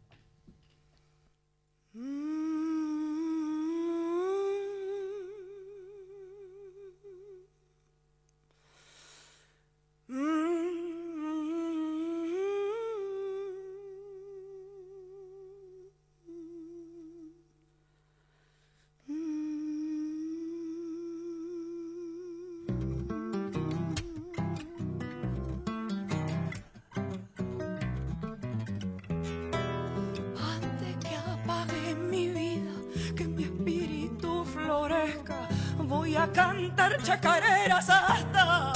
[36.32, 38.72] Cantar chacareras hasta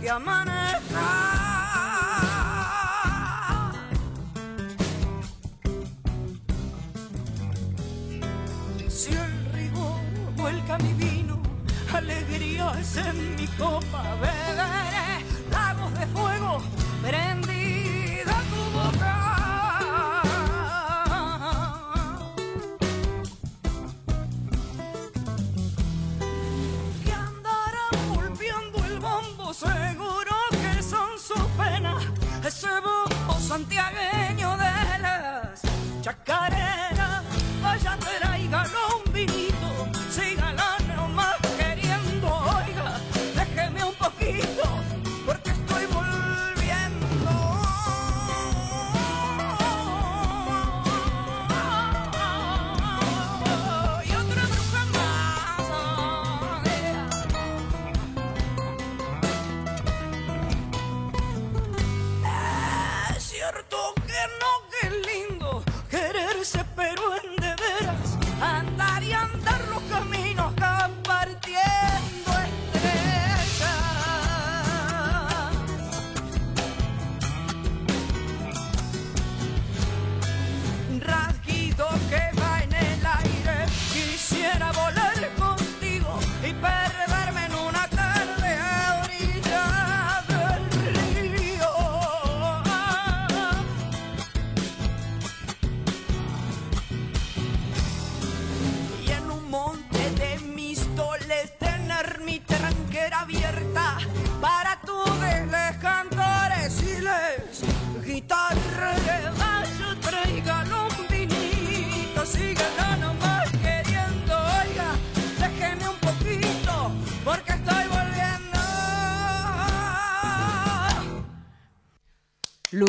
[0.00, 1.00] que amanezca.
[8.88, 10.00] Si el rigor
[10.36, 11.40] vuelca mi vino,
[11.94, 16.62] alegría es en mi copa, beberé lagos de fuego,
[17.02, 17.61] prendida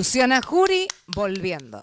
[0.04, 1.82] Luciana Jury volviendo.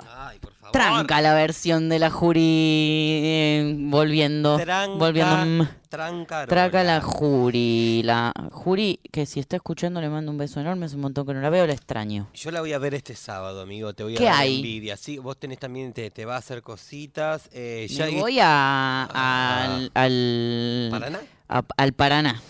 [0.74, 4.58] Tranca la versión de la Jury eh, volviendo.
[4.58, 5.66] Tranca, volviendo.
[5.88, 8.02] Tranca la Jury.
[8.04, 10.84] La Jury, que si está escuchando le mando un beso enorme.
[10.84, 12.28] Es un montón que no la veo, la extraño.
[12.34, 13.94] Yo la voy a ver este sábado, amigo.
[13.94, 14.56] Te voy a ¿Qué dar hay?
[14.56, 14.98] envidia.
[14.98, 17.48] Sí, vos tenés también, te, te va a hacer cositas.
[17.54, 21.20] Eh, ya Me voy a, al, al, ¿Paraná?
[21.48, 22.42] a- al Paraná.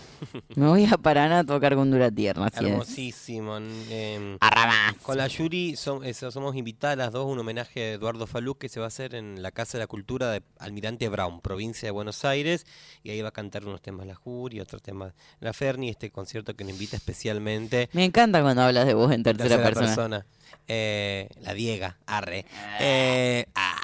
[0.57, 2.47] Me voy a Paraná a tocar con Dura Tierna.
[2.47, 2.67] así.
[2.67, 3.59] Hermosísimo.
[4.41, 4.97] Arrabás.
[5.03, 8.81] con la Yuri eh, somos invitadas las dos un homenaje a Eduardo Falú que se
[8.81, 12.25] va a hacer en la Casa de la Cultura de Almirante Brown, provincia de Buenos
[12.25, 12.67] Aires.
[13.03, 15.89] Y ahí va a cantar unos temas la Yuri, otros temas la Ferni.
[15.89, 17.89] Este concierto que nos invita especialmente.
[17.93, 20.27] Me encanta cuando hablas de vos en tercera, persona.
[20.69, 22.45] Eh, la Diega, arre.
[22.81, 23.81] Eh, ah,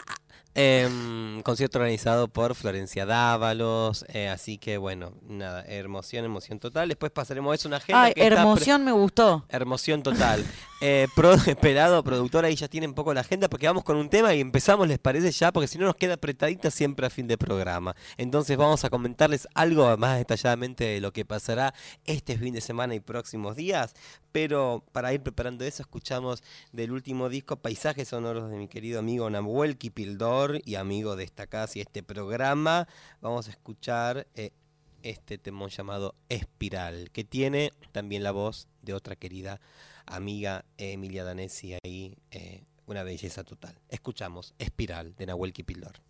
[0.56, 4.04] em, concierto organizado por Florencia Dávalos.
[4.08, 6.88] eh, así que bueno, nada, emoción, emoción total.
[6.88, 9.44] Después pasaremos a eso, una agenda Ay, que está Hermoción me gustó.
[9.48, 10.44] Hermoción total.
[10.80, 14.08] Eh, pro, esperado, productora, ahí ya tiene un poco la agenda porque vamos con un
[14.08, 15.52] tema y empezamos, ¿les parece ya?
[15.52, 17.94] Porque si no nos queda apretadita siempre a fin de programa.
[18.16, 22.94] Entonces vamos a comentarles algo más detalladamente de lo que pasará este fin de semana
[22.94, 23.94] y próximos días.
[24.32, 26.42] Pero para ir preparando eso, escuchamos
[26.72, 31.46] del último disco Paisajes Sonoros de mi querido amigo Nahuel Kipildor y amigo de esta
[31.46, 32.88] casa y este programa.
[33.20, 34.50] Vamos a escuchar eh,
[35.02, 39.60] este temón llamado Espiral, que tiene también la voz de otra querida
[40.06, 43.78] amiga Emilia Danesi ahí, eh, una belleza total.
[43.88, 46.00] Escuchamos Espiral de Nahuel Kipildor.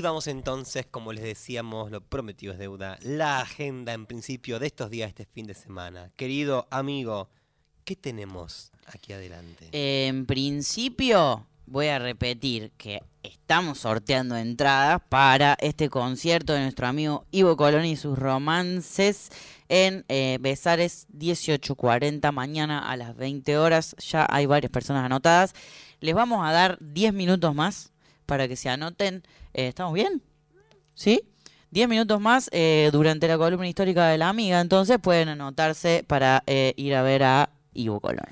[0.00, 4.68] Y vamos entonces, como les decíamos, lo prometido es deuda, la agenda en principio de
[4.68, 6.08] estos días, este fin de semana.
[6.16, 7.28] Querido amigo,
[7.84, 9.68] ¿qué tenemos aquí adelante?
[9.72, 17.26] En principio, voy a repetir que estamos sorteando entradas para este concierto de nuestro amigo
[17.30, 19.28] Ivo Colón y sus romances
[19.68, 23.94] en eh, Besares 1840 mañana a las 20 horas.
[23.98, 25.52] Ya hay varias personas anotadas.
[26.00, 27.92] Les vamos a dar 10 minutos más
[28.30, 29.24] para que se anoten.
[29.54, 30.22] Eh, ¿Estamos bien?
[30.94, 31.24] ¿Sí?
[31.72, 34.60] 10 minutos más eh, durante la columna histórica de la amiga.
[34.60, 38.26] Entonces pueden anotarse para eh, ir a ver a Ivo Colón.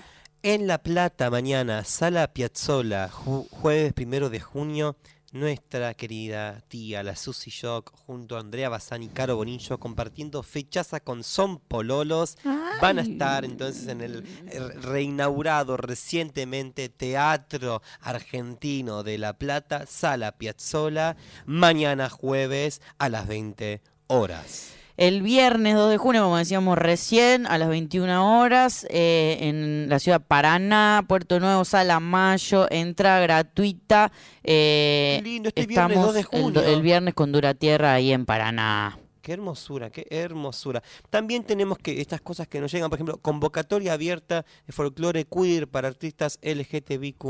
[0.44, 4.96] En La Plata, mañana, Sala Piazzola, ju- jueves primero de junio,
[5.32, 11.00] nuestra querida tía, la Susi Shock, junto a Andrea Bazán y Caro Bonillo, compartiendo fechaza
[11.00, 12.38] con Son Pololos.
[12.80, 20.32] Van a estar entonces en el eh, reinaugurado recientemente Teatro Argentino de La Plata, Sala
[20.32, 24.77] Piazzola, mañana jueves a las 20 horas.
[24.98, 30.00] El viernes 2 de junio, como decíamos recién, a las 21 horas, eh, en la
[30.00, 34.10] ciudad de Paraná, Puerto Nuevo, Sala Mayo, entrada gratuita.
[34.42, 36.62] eh, lindo, este viernes estamos 2 de el junio.
[36.64, 38.98] El, viernes con Dura Tierra ahí en Paraná.
[39.28, 40.82] Qué hermosura, qué hermosura.
[41.10, 45.68] También tenemos que estas cosas que nos llegan, por ejemplo, convocatoria abierta de folclore queer
[45.68, 47.26] para artistas LGTBIQ+,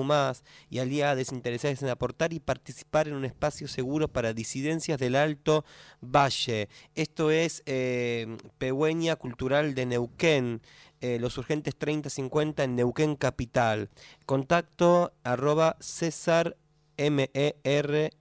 [0.71, 5.65] y aliadas interesadas en aportar y participar en un espacio seguro para disidencias del Alto
[6.01, 6.69] Valle.
[6.95, 10.63] Esto es eh, Pegüeña Cultural de Neuquén.
[11.01, 13.91] eh, los urgentes 3050 en Neuquén Capital.
[14.25, 16.57] Contacto arroba César
[16.97, 18.15] M-E-R-N-Q-N.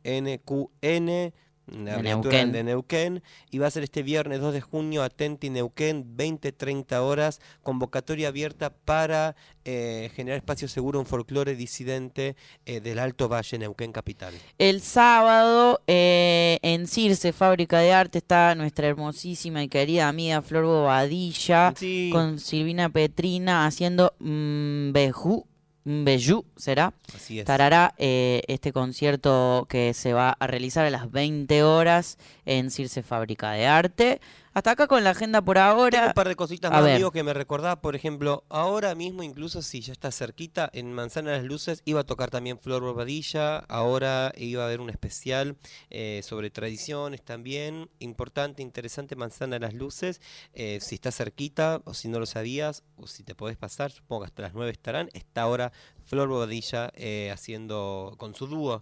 [1.68, 2.52] La De Neuquén.
[2.52, 7.41] de Neuquén y va a ser este viernes 2 de junio Atenti Neuquén 20-30 horas
[7.61, 9.35] convocatoria abierta para
[9.65, 15.81] eh, generar espacio seguro un folclore disidente eh, del Alto Valle Neuquén Capital El sábado
[15.88, 22.10] en en Circe, Fábrica de Arte, está nuestra hermosísima y querida amiga Flor Bobadilla Sí.
[22.11, 25.45] con Silvina Petrina haciendo mm, Bejú.
[25.89, 26.93] Bellú será.
[27.15, 27.45] Así es.
[27.45, 33.03] Tarará eh, este concierto que se va a realizar a las 20 horas en Circe
[33.03, 34.19] Fábrica de Arte.
[34.57, 35.91] Hasta acá con la agenda por ahora.
[35.91, 36.95] Tengo un par de cositas más, ver.
[36.95, 37.79] amigo, que me recordaba.
[37.79, 41.99] Por ejemplo, ahora mismo, incluso si ya está cerquita, en Manzana de las Luces iba
[41.99, 43.59] a tocar también Flor Bobadilla.
[43.59, 45.57] Ahora iba a haber un especial
[45.91, 47.91] eh, sobre tradiciones también.
[47.99, 50.21] Importante, interesante, Manzana de las Luces.
[50.53, 54.23] Eh, si está cerquita, o si no lo sabías, o si te podés pasar, supongo
[54.23, 55.11] que hasta las 9 estarán.
[55.13, 55.71] Está ahora
[56.05, 58.81] Flor Bobadilla eh, haciendo con su dúo.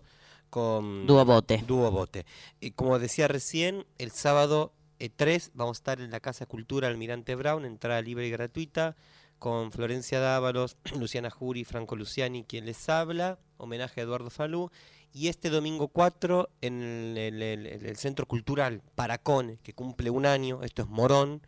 [0.49, 1.65] Con Dúo Bote.
[1.67, 2.25] Dúo Bote.
[2.61, 6.87] Y como decía recién, el sábado eh, 3 vamos a estar en la Casa Cultura
[6.87, 8.95] Almirante Brown, entrada libre y gratuita,
[9.39, 14.71] con Florencia Dávalos, Luciana Juri, Franco Luciani, quien les habla, homenaje a Eduardo Falú.
[15.13, 16.81] Y este domingo 4 en
[17.17, 21.41] el, el- Centro Cultural Paracone, que cumple un año, esto es Morón,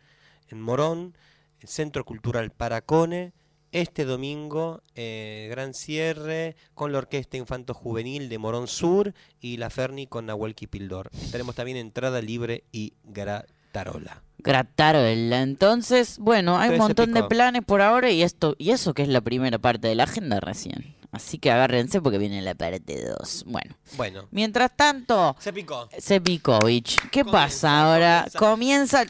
[0.48, 1.14] en Morón,
[1.60, 3.32] el Centro Cultural Paracone.
[3.70, 9.68] Este domingo, eh, gran cierre con la Orquesta Infanto Juvenil de Morón Sur y la
[9.68, 11.10] Ferni con Nahuel Kipildor.
[11.12, 14.22] Estaremos también entrada libre y gratarola.
[14.38, 15.42] Gratarola.
[15.42, 17.28] Entonces, bueno, hay un se montón de picó.
[17.28, 20.40] planes por ahora y esto y eso que es la primera parte de la agenda
[20.40, 20.96] recién.
[21.12, 23.44] Así que agárrense porque viene la parte 2.
[23.46, 25.88] Bueno, Bueno, mientras tanto, se picó.
[25.98, 28.26] Sepikovic, ¿qué pasa ahora?
[28.38, 29.04] Comienza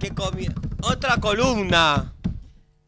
[0.00, 2.14] ¿Qué comi- Otra columna.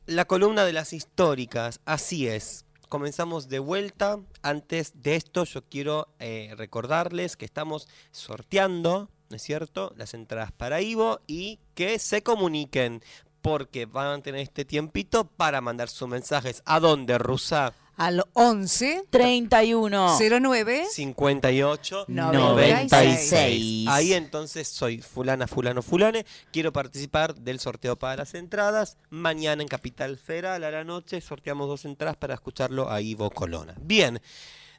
[0.08, 1.80] La columna de las históricas.
[1.84, 2.64] Así es.
[2.88, 4.18] Comenzamos de vuelta.
[4.40, 10.50] Antes de esto, yo quiero eh, recordarles que estamos sorteando, ¿no es cierto?, las entradas
[10.50, 13.02] para Ivo y que se comuniquen.
[13.42, 16.62] Porque van a tener este tiempito para mandar sus mensajes.
[16.64, 17.74] ¿A dónde, Rusa?
[17.98, 23.88] Al 11 31 09 58 96.
[23.88, 26.24] Ahí entonces soy fulana, fulano, fulane.
[26.52, 28.98] Quiero participar del sorteo para las entradas.
[29.10, 33.74] Mañana en Capital Federal a la noche sorteamos dos entradas para escucharlo a Ivo Colona.
[33.80, 34.20] Bien.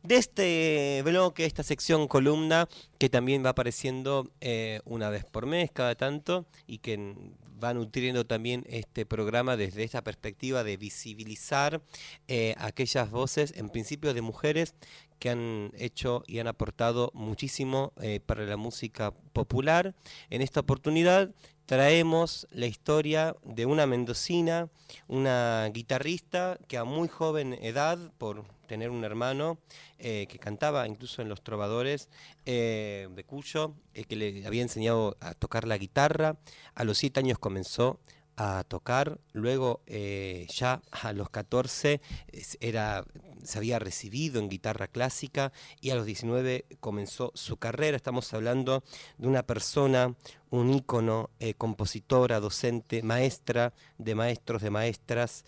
[0.01, 5.71] De este bloque, esta sección columna, que también va apareciendo eh, una vez por mes,
[5.71, 7.13] cada tanto, y que
[7.61, 11.81] va nutriendo también este programa desde esta perspectiva de visibilizar
[12.27, 14.73] eh, aquellas voces, en principio de mujeres,
[15.19, 19.95] que han hecho y han aportado muchísimo eh, para la música popular.
[20.29, 21.31] En esta oportunidad
[21.73, 24.69] traemos la historia de una mendocina,
[25.07, 29.59] una guitarrista que a muy joven edad, por tener un hermano
[29.99, 32.09] eh, que cantaba incluso en Los Trovadores
[32.47, 36.37] eh, de Cuyo, eh, que le había enseñado a tocar la guitarra,
[36.73, 37.99] a los siete años comenzó
[38.35, 42.01] a tocar, luego eh, ya a los 14
[42.31, 43.05] es- era,
[43.43, 45.51] se había recibido en guitarra clásica
[45.81, 47.97] y a los 19 comenzó su carrera.
[47.97, 48.83] Estamos hablando
[49.17, 50.15] de una persona,
[50.49, 55.45] un ícono, eh, compositora, docente, maestra de maestros, de maestras,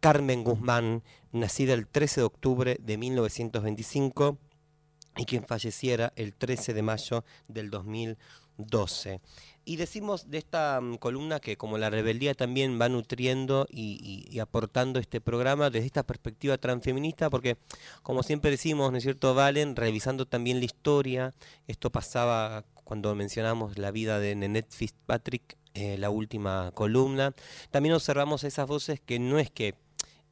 [0.00, 1.02] Carmen Guzmán,
[1.32, 4.38] nacida el 13 de octubre de 1925
[5.16, 9.20] y quien falleciera el 13 de mayo del 2012.
[9.68, 14.98] Y decimos de esta mm, columna que como la rebeldía también va nutriendo y, aportando
[14.98, 17.58] este programa desde esta perspectiva transfeminista, porque
[18.02, 19.76] como siempre decimos, ¿no es cierto, Valen?
[19.76, 21.34] Revisando también la historia,
[21.66, 27.34] esto pasaba cuando mencionamos la vida de Nenette Fitzpatrick, eh, la última columna,
[27.70, 29.74] también observamos esas voces que no es que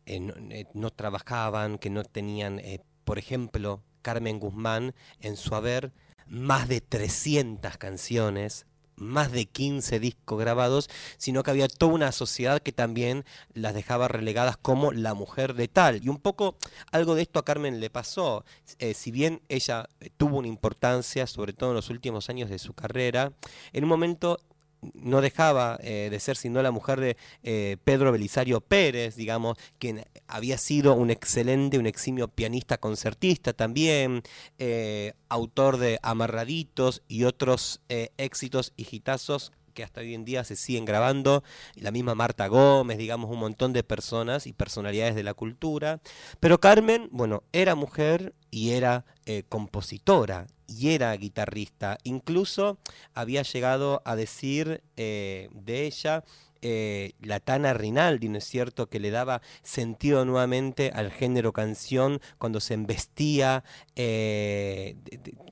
[0.07, 2.63] eh, no, eh, no trabajaban, que no tenían,
[3.05, 5.93] por ejemplo, Carmen Guzmán en su haber
[6.27, 8.67] más de 300 canciones,
[8.97, 13.25] más de 15 discos grabados, sino que había toda una sociedad que también
[13.55, 16.05] las dejaba relegadas como la mujer de tal.
[16.05, 16.57] Y un poco
[16.91, 18.45] algo de esto a Carmen le pasó.
[18.79, 22.59] Eh, si bien ella eh, tuvo una importancia, sobre todo en los últimos años de
[22.59, 23.33] su carrera,
[23.73, 24.41] en un momento
[24.95, 30.05] no dejaba eh, de ser sino la mujer de eh, Pedro Belisario Pérez, digamos, quien
[30.29, 34.23] había sido un excelente, un eximio pianista concertista también,
[34.59, 40.43] eh, autor de Amarraditos y otros eh, éxitos y hitazos que hasta hoy en día
[40.43, 41.45] se siguen grabando,
[41.77, 46.01] la misma Marta Gómez, digamos, un montón de personas y personalidades de la cultura.
[46.41, 51.99] Pero Carmen, bueno, era mujer y era eh, compositora y era guitarrista.
[52.05, 52.79] Incluso
[53.15, 56.25] había llegado a decir eh, de ella
[56.63, 62.21] eh, la Tana Rinaldi, ¿no es cierto?, que le daba sentido nuevamente al género canción
[62.39, 63.65] cuando se embestía
[63.95, 64.97] eh,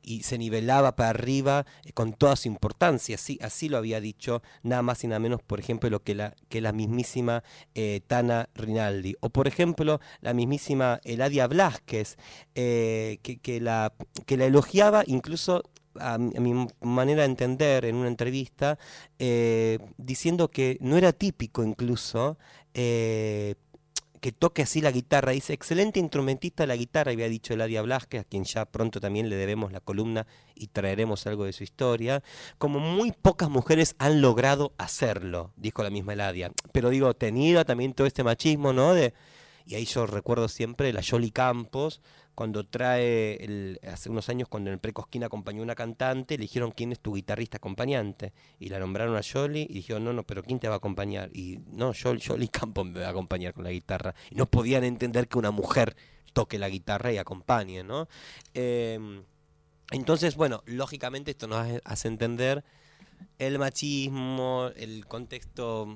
[0.03, 3.17] y se nivelaba para arriba eh, con toda su importancia.
[3.17, 6.35] Así, así lo había dicho nada más y nada menos, por ejemplo, lo que la,
[6.49, 7.43] que la mismísima
[8.07, 9.17] Tana Rinaldi.
[9.21, 12.17] O, por ejemplo, la mismísima Eladia Blasquez,
[12.55, 13.93] que, que la,
[14.27, 15.63] que la elogiaba incluso
[16.01, 18.79] a, mi manera de entender en una entrevista,
[19.19, 22.39] eh, diciendo que no era típico incluso
[22.75, 23.55] eh,
[24.25, 25.33] que toque así la guitarra.
[25.33, 29.37] Dice, excelente instrumentista la guitarra, había dicho Eladia Blasquez, a quien ya pronto también le
[29.37, 32.23] debemos la columna y traeremos algo de su historia.
[32.57, 36.51] Como muy pocas mujeres han logrado hacerlo, dijo la misma Eladia.
[36.73, 38.95] Pero digo, tenida también todo este machismo, ¿no?
[38.95, 39.13] De,
[39.67, 42.01] y ahí yo recuerdo siempre la Yoli Campos,
[42.35, 46.73] cuando trae, el- hace unos años cuando en el Precosquín acompañó una cantante, le dijeron
[46.73, 48.33] quién es tu guitarrista acompañante.
[48.59, 51.31] Y la nombraron a Yoli y dijeron, no, no, pero ¿quién te va a acompañar?
[51.33, 54.15] Y no, Yoli, Yoli Campos me va a acompañar con la guitarra.
[54.31, 55.97] Y no podían entender que una mujer
[56.33, 58.09] toque la guitarra y acompañe, ¿no?
[58.55, 59.23] Em,
[59.93, 62.65] entonces, bueno, lógicamente esto nos hace entender
[63.39, 65.89] el machismo, el contexto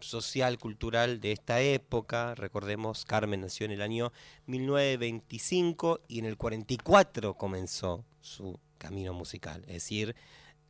[0.00, 2.34] social, cultural de esta época.
[2.34, 4.12] Recordemos, Carmen nació en el año
[4.46, 9.62] 1925 y en el 44 comenzó su camino musical.
[9.66, 10.14] Es decir,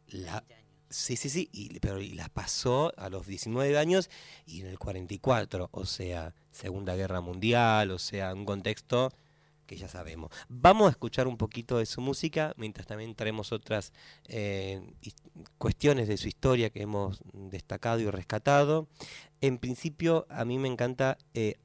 [0.09, 0.45] la,
[0.89, 4.11] sí, sí, sí, y, pero y la pasó a los 19 años
[4.47, 9.11] y en el 44, o sea, Segunda Guerra Mundial, o sea, un contexto
[9.65, 10.31] que ya sabemos.
[10.49, 13.93] Vamos a escuchar un poquito de su música, mientras también traemos otras
[14.29, 14.81] eh,
[15.59, 18.89] cuestiones de su historia que hemos destacado y rescatado.
[19.41, 21.57] En principio, a mí me encanta eh,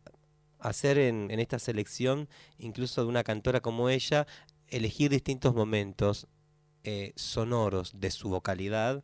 [0.59, 4.27] hacer en, esta selección, incluso de una cantora como ella,
[4.67, 6.27] elegir distintos momentos
[6.83, 9.03] eh, sonoros de su vocalidad.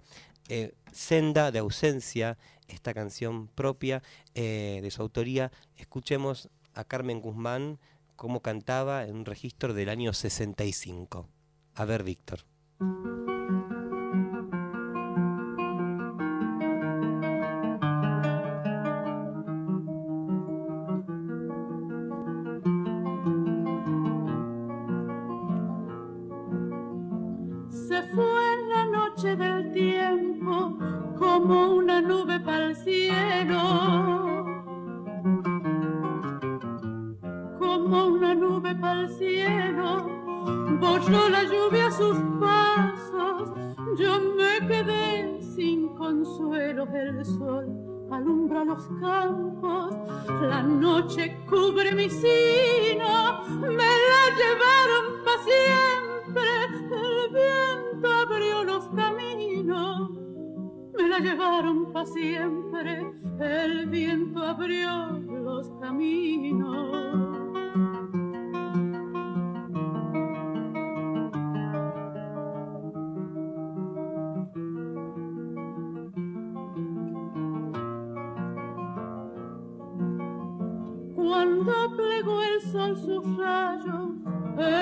[0.92, 4.04] Senda de ausencia, esta canción propia
[4.36, 5.52] de su autoría.
[5.76, 7.80] Escuchemos a Carmen Guzmán
[8.16, 11.30] cómo cantaba en un registro del año 65.
[11.76, 12.40] A ver, Víctor.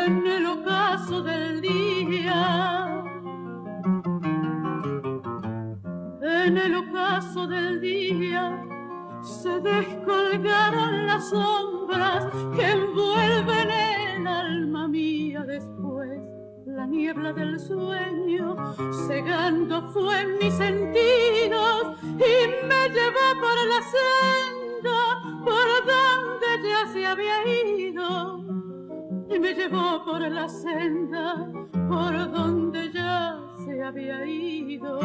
[0.06, 3.04] En el ocaso del día.
[6.22, 8.62] En el ocaso del día
[9.22, 12.26] se descolgaron las sombras
[12.56, 16.20] que envuelven el alma mía después.
[16.66, 18.56] La niebla del sueño
[19.08, 25.00] cegando fue mis sentidos y me llevó por la senda
[25.46, 28.53] por donde ya se había ido.
[29.44, 31.52] Me llevó por la senda
[31.90, 35.02] por donde ya se había ido.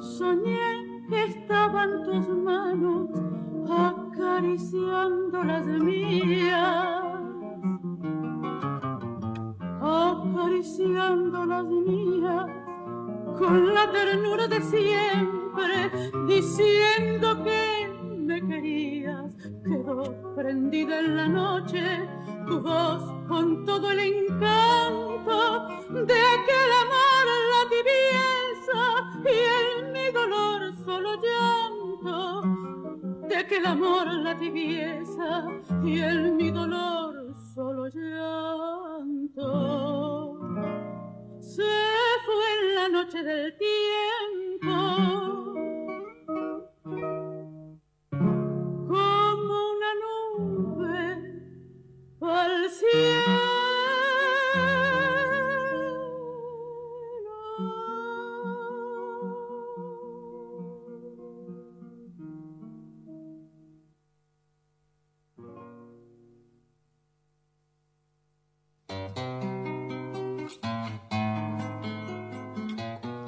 [0.00, 3.10] Soñé que estaban tus manos
[3.68, 6.95] acariciando las mías,
[10.36, 12.46] acariciando las mías
[13.38, 15.90] con la ternura de siempre,
[16.26, 17.88] diciendo que
[18.18, 19.32] me querías.
[19.64, 22.08] Quedó prendida en la noche
[22.46, 28.80] tu voz con todo el encanto de aquel amor, la tibieza
[29.24, 32.42] y en mi dolor solo llanto.
[33.28, 35.46] De aquel amor, la tibieza
[35.82, 38.85] y en mi dolor solo llanto.
[41.38, 41.62] Se
[42.24, 44.74] fue en la noche del tiempo.
[48.88, 51.04] Como una nube
[52.22, 52.70] al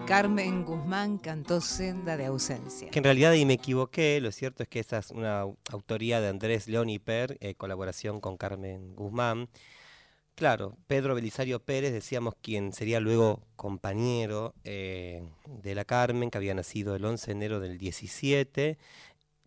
[0.09, 2.89] Carmen Guzmán cantó Senda de ausencia.
[2.90, 6.18] Que en realidad ahí me equivoqué, lo cierto es que esa es una au- autoría
[6.22, 9.51] de Andrés Leoniper, eh, colaboración con Carmen Guzmán.
[10.35, 16.55] Claro, Pedro Belisario Pérez, decíamos quien sería luego compañero eh, de la Carmen, que había
[16.55, 18.78] nacido el 11 de enero del 17.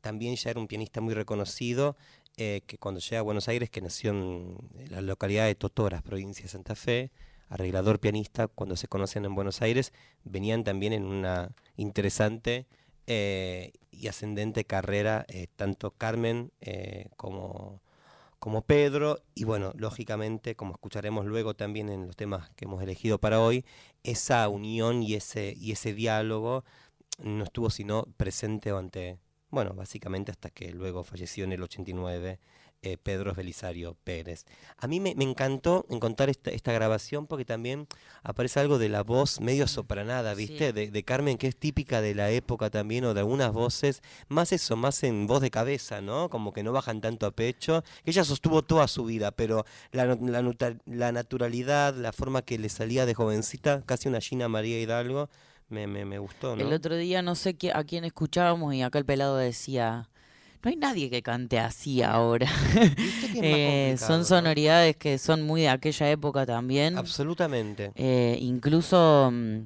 [0.02, 1.96] También ya era un pianista muy reconocido,
[2.38, 4.58] eh, que cuando llega a Buenos Aires, que nació en
[4.90, 7.10] la localidad de Totoras, provincia de Santa Fe,
[7.52, 12.66] arreglador pianista, cuando se conocen en Buenos Aires, venían también en una interesante
[13.08, 17.82] eh, y ascendente carrera, eh, tanto Carmen eh, como,
[18.40, 23.20] como Pedro, y bueno, lógicamente, como escucharemos luego también en los temas que hemos elegido
[23.20, 23.66] para hoy,
[24.04, 26.64] esa unión y ese, y ese diálogo
[27.22, 29.20] no estuvo sino presente ante,
[29.50, 32.40] bueno, básicamente hasta que luego falleció en el 89
[32.84, 34.46] eh, Pedro Belisario Pérez.
[34.78, 37.88] A mí me, me encantó encontrar esta, esta grabación porque también
[38.24, 40.68] aparece algo de la voz medio sopranada, ¿viste?
[40.68, 40.72] Sí.
[40.74, 44.52] De, de Carmen, que es típica de la época también, o de algunas voces, más
[44.52, 46.30] eso, más en voz de cabeza, ¿no?
[46.30, 47.84] Como que no bajan tanto a pecho.
[48.04, 50.08] Ella sostuvo toda su vida, pero la,
[51.12, 55.30] naturalidad, la forma que le salía de jovencita, casi una Gina María Hidalgo,
[55.70, 56.62] me, me, me gustó, ¿no?
[56.66, 60.10] El otro día no sé a quién escuchábamos y acá el pelado decía,
[60.64, 62.48] no hay nadie que cante así ahora.
[63.44, 64.26] Eh, son no?
[64.26, 66.98] sonoridades que son muy de aquella época también.
[66.98, 67.92] Absolutamente.
[67.96, 69.58] Eh, incluso mm,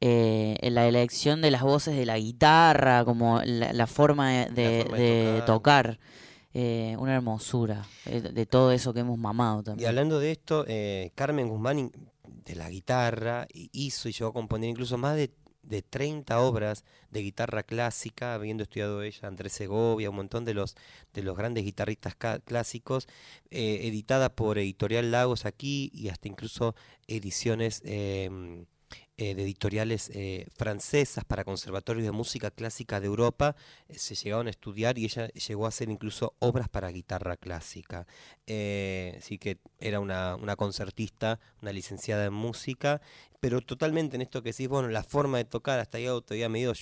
[0.00, 4.82] eh, la elección de las voces de la guitarra, como la, la forma de, de-
[4.82, 5.02] forma de
[5.32, 5.98] de tocar,
[6.54, 9.88] eh, una hermosura eh, de todo eso que hemos mamado Y también.
[9.88, 11.90] hablando de esto, eh, Carmen Guzmán
[12.44, 15.30] de la guitarra hi- hizo y llegó a componer incluso más de,
[15.62, 20.76] de 30 obras de guitarra clásica, habiendo estudiado ella Andrés Segovia, un montón de los,
[21.14, 22.14] de los grandes guitarristas
[22.44, 23.08] clásicos,
[23.50, 26.74] eh, editada por Editorial Lagos aquí y hasta incluso
[27.06, 28.66] ediciones em,
[29.18, 33.54] eh, de editoriales eh, francesas para conservatorios de música clásica de Europa,
[33.88, 38.06] eh, se llegaron a estudiar y ella llegó a hacer incluso obras para guitarra clásica.
[38.46, 43.00] Así que era una, una concertista, una licenciada en música,
[43.40, 46.72] pero totalmente en esto que decís, bueno, la forma de tocar hasta ahí todavía medio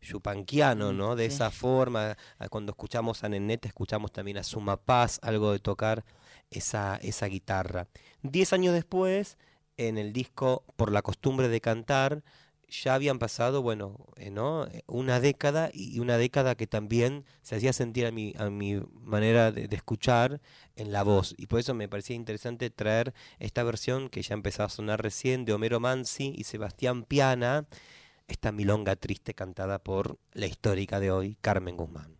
[0.00, 1.16] yupanquiano, Mm, ¿no?
[1.16, 1.34] De sí.
[1.34, 2.16] esa forma,
[2.50, 6.04] cuando escuchamos a Nenete, escuchamos también a Suma Paz, algo de tocar
[6.50, 7.88] esa, esa guitarra.
[8.22, 9.38] Diez años después,
[9.76, 12.22] en el disco Por la costumbre de cantar,
[12.68, 14.66] ya habían pasado, bueno, eh, ¿no?
[14.66, 18.80] Eh, una década y una década que también se hacía sentir a mi, a mi
[19.02, 20.40] manera de, escuchar
[20.74, 21.34] en la voz.
[21.38, 25.44] Y por eso me parecía interesante traer esta versión que ya empezaba a sonar recién
[25.44, 27.66] de Homero Mansi y Sebastián Piana,
[28.28, 32.16] esta milonga triste cantada por la histórica de hoy, Carmen Guzmán.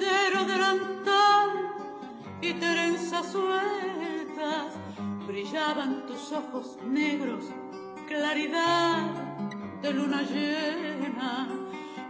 [0.00, 1.50] Sendero delantal
[2.40, 4.74] y trenzas sueltas
[5.26, 7.44] brillaban tus ojos negros,
[8.08, 9.10] claridad
[9.82, 11.48] de luna llena.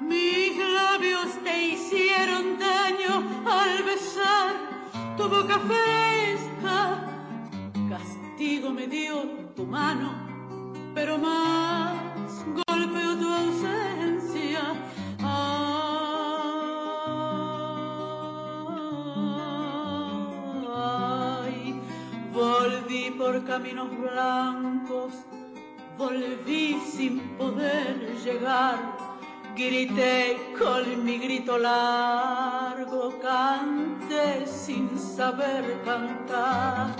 [0.00, 4.54] Mis labios te hicieron daño al besar
[5.16, 7.06] tu boca fresca.
[7.88, 9.22] Castigo me dio
[9.54, 10.12] tu mano,
[10.94, 11.99] pero más
[23.46, 25.12] caminos blancos,
[25.98, 28.78] volví sin poder llegar.
[29.56, 36.94] Grité con mi grito largo, canté sin saber cantar.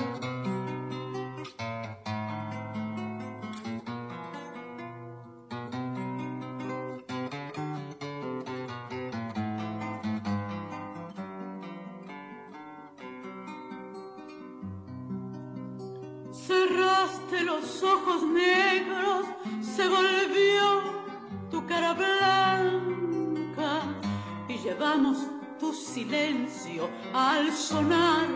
[25.73, 28.27] Silencio al sonar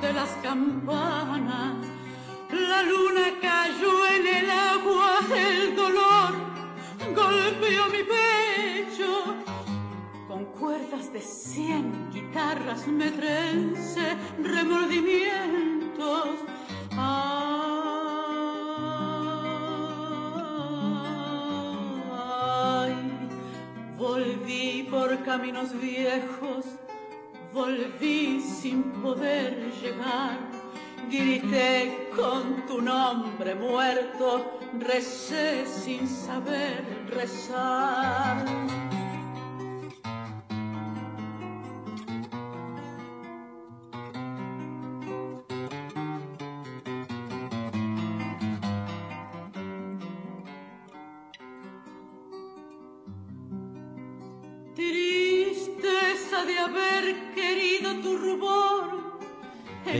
[0.00, 1.76] de las campanas.
[2.50, 6.46] La luna cayó en el agua, el dolor
[7.14, 9.24] golpeó mi pecho.
[10.28, 16.36] Con cuerdas de cien guitarras me trence remordimientos.
[16.92, 17.45] Ay,
[25.36, 26.64] caminos viejos,
[27.52, 30.38] volví sin poder llegar.
[31.10, 38.46] Grité con tu nombre muerto, recé sin saber rezar.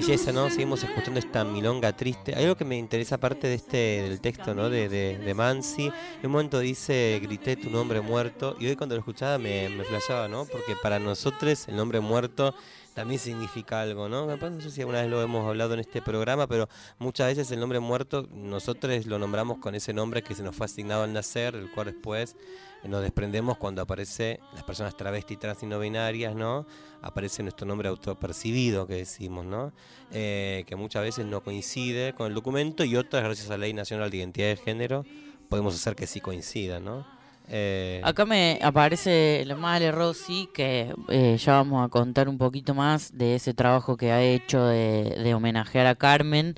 [0.06, 0.48] Belleza, ¿no?
[0.50, 2.32] Seguimos escuchando esta milonga triste.
[2.36, 4.70] Hay algo que me interesa aparte de este del texto, ¿no?
[4.70, 5.86] De, de, de Mansi.
[5.86, 8.54] En un momento dice, grité tu nombre muerto.
[8.60, 10.44] Y hoy cuando lo escuchaba me, me flashaba, ¿no?
[10.44, 12.54] Porque para nosotros el nombre muerto
[12.94, 14.26] también significa algo, ¿no?
[14.36, 16.68] No sé si alguna vez lo hemos hablado en este programa, pero
[16.98, 20.66] muchas veces el nombre muerto nosotros lo nombramos con ese nombre que se nos fue
[20.66, 22.36] asignado al nacer, el cual después
[22.84, 26.66] nos desprendemos cuando aparece las personas travesti, trans y no binarias, ¿no?
[27.02, 29.72] Aparece nuestro nombre autopercibido que decimos, ¿no?
[30.12, 33.72] Eh, que muchas veces no coincide con el documento y otras, gracias a la Ley
[33.72, 35.04] Nacional de Identidad de Género,
[35.48, 37.15] podemos hacer que sí coincida, ¿no?
[37.48, 42.74] Eh, Acá me aparece la madre Rosy, que eh, ya vamos a contar un poquito
[42.74, 46.54] más de ese trabajo que ha hecho de, homenajear a Carmen.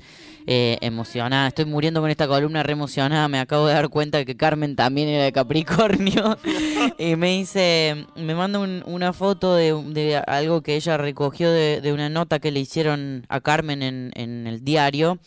[0.51, 3.27] Eh, emocionada, estoy muriendo con esta columna re emocionada.
[3.27, 6.37] Me acabo de dar cuenta que Carmen también era de Capricornio.
[6.97, 11.81] y me dice, me manda un- una foto de, de algo que ella recogió de,
[11.81, 15.19] de una nota que le hicieron a Carmen en, en el diario.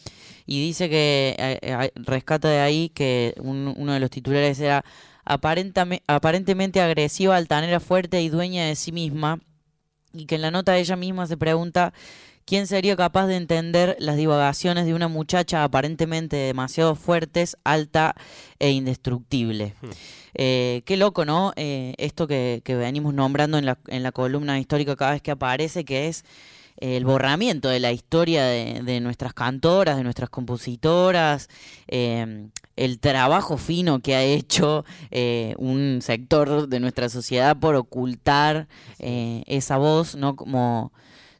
[0.44, 1.60] Y dice que
[1.94, 4.84] rescata de ahí que un- uno de los titulares era
[5.24, 9.40] aparentemente agresiva, altanera, fuerte y dueña de sí misma.
[10.12, 11.92] Y que en la nota ella misma se pregunta
[12.44, 18.14] quién sería capaz de entender las divagaciones de una muchacha aparentemente demasiado fuertes, alta
[18.58, 19.74] e indestructible.
[20.34, 21.52] Eh, qué loco, ¿no?
[21.56, 25.30] Eh, esto que, que venimos nombrando en la, en la columna histórica cada vez que
[25.30, 26.24] aparece, que es
[26.78, 31.48] el borramiento de la historia de, de nuestras cantoras, de nuestras compositoras,
[31.88, 38.66] eh, el trabajo fino que ha hecho eh, un sector de nuestra sociedad por ocultar
[38.98, 40.36] eh, esa voz, ¿no?
[40.36, 40.92] Como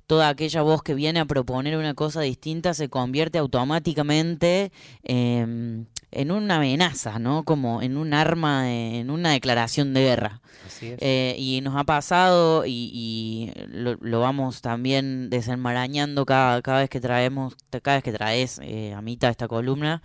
[0.07, 4.73] toda aquella voz que viene a proponer una cosa distinta se convierte automáticamente
[5.05, 7.43] em, en una amenaza, ¿no?
[7.45, 10.41] Como en un arma, de- en una declaración de guerra.
[10.67, 10.99] Así es.
[11.01, 16.91] Eh, y nos ha pasado y, y lo, lo vamos también desenmarañando cada, cada vez
[16.91, 20.03] que traemos, cada vez que traes eh, a mitad esta columna.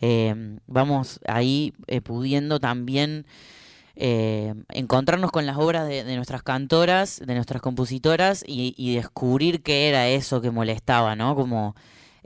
[0.00, 0.34] eh,
[0.66, 1.72] vamos ahí
[2.02, 3.26] pudiendo también
[3.96, 9.88] encontrarnos con las obras de, de nuestras cantoras, de nuestras compositoras y, y descubrir qué
[9.88, 11.36] era eso que molestaba, ¿no?
[11.36, 11.76] Como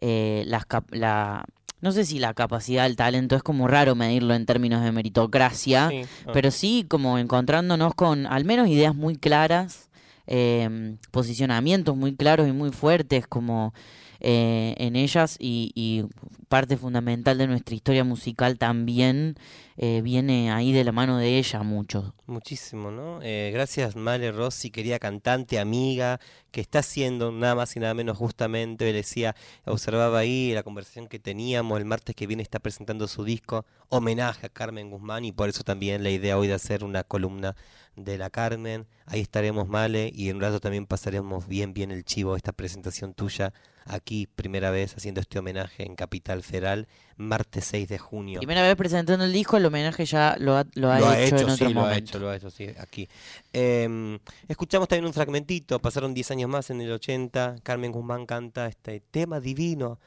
[0.01, 1.45] eh, las la,
[1.81, 5.89] no sé si la capacidad, el talento, es como raro medirlo en términos de meritocracia,
[5.91, 6.31] Sí, ah.
[6.33, 9.89] pero sí como encontrándonos con al menos ideas muy claras,
[10.27, 13.73] eh, posicionamientos muy claros y muy fuertes como
[14.21, 16.05] eh, en ellas y,
[16.49, 19.37] parte fundamental de nuestra historia musical también
[19.77, 22.15] eh, viene ahí de la mano de ella mucho.
[22.27, 23.21] Muchísimo, ¿no?
[23.23, 26.21] Eh, gracias, Male Rossi, querida cantante, amiga,
[26.51, 29.37] que está haciendo nada más y nada menos justamente, decía,
[29.67, 34.47] observaba ahí la conversación que teníamos, el martes que viene está presentando su disco, homenaje
[34.47, 37.55] a Carmen Guzmán, y por eso también la idea hoy de hacer una columna
[38.05, 38.87] de la Carmen.
[39.07, 43.15] Ahí estaremos, Male, y en un rato también pasaremos bien, bien el chivo, esta presentación
[43.15, 43.53] tuya,
[43.85, 48.41] aquí, primera vez, haciendo este homenaje en Capital Federal, martes 6 de junio.
[48.41, 51.65] Primera vez presentando el disco, el homenaje ya lo ha, lo ha hecho, en sí,
[51.65, 53.09] otro lo ha hecho, lo ha hecho, sí, aquí.
[53.53, 58.67] Eh, escuchamos también un fragmentito, pasaron 10 años más en el 80, Carmen Guzmán canta
[58.67, 59.99] este tema divino,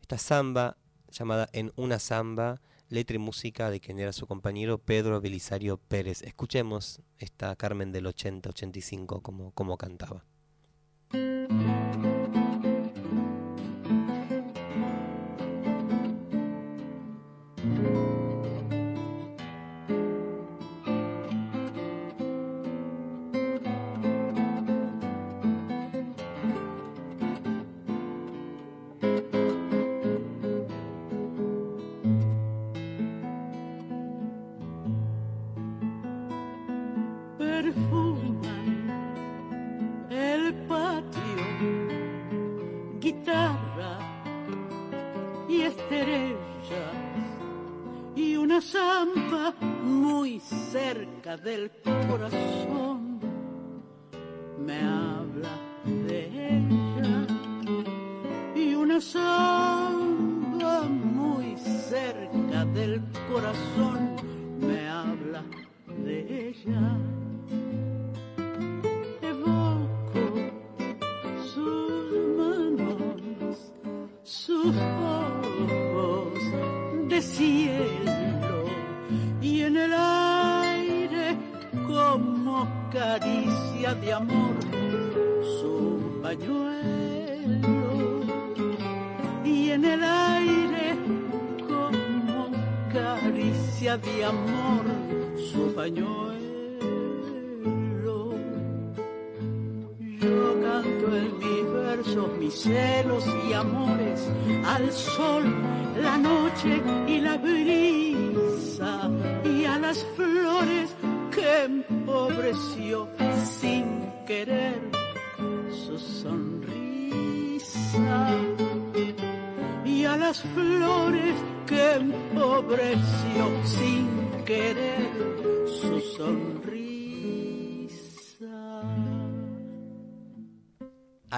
[0.00, 0.76] esta samba
[1.10, 2.60] llamada En una samba,
[2.90, 6.22] letra y música de quien era su compañero Pedro Belisario Pérez.
[6.22, 10.24] Escuchemos esta Carmen del 80-85 como, como cantaba.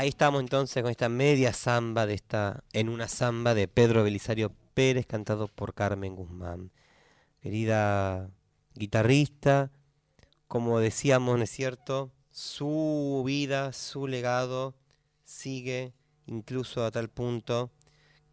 [0.02, 4.52] Ahí estamos entonces con esta media samba de esta en una samba de Pedro Belisario
[4.74, 6.72] Pérez cantado por Carmen Guzmán.
[7.40, 8.28] Querida
[8.74, 9.70] guitarrista,
[10.48, 12.10] como decíamos, ¿no es cierto?
[12.32, 14.74] Su vida, su legado
[15.24, 15.92] sigue
[16.26, 17.70] incluso a tal punto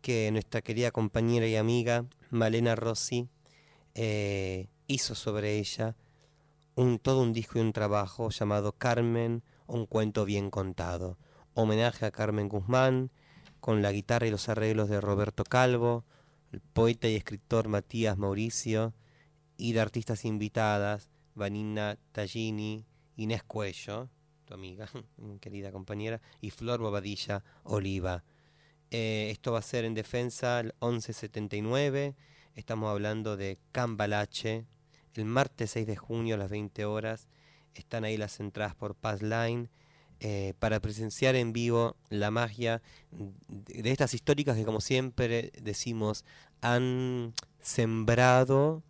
[0.01, 3.29] que nuestra querida compañera y amiga Malena Rossi
[3.93, 5.95] eh, hizo sobre ella
[6.73, 11.19] un, todo un disco y un trabajo llamado Carmen, un cuento bien contado.
[11.53, 13.11] Homenaje a Carmen Guzmán,
[13.59, 16.05] con la guitarra y los arreglos de Roberto Calvo,
[16.51, 18.93] el poeta y escritor Matías Mauricio,
[19.57, 22.85] y de artistas invitadas, Vanina Tallini,
[23.17, 24.09] Inés Cuello,
[24.45, 28.23] tu amiga, mi querida compañera, y Flor Bobadilla Oliva.
[28.91, 32.15] Eh, esto va a ser en defensa el 1179,
[32.55, 34.65] estamos hablando de Cambalache,
[35.13, 37.27] el martes 6 de junio a las 20 horas,
[37.75, 39.69] están ahí las entradas por Passline,
[40.21, 42.81] eh, para presenciar en vivo la magia
[43.11, 46.25] de estas históricas que como siempre decimos
[46.61, 48.83] han sembrado,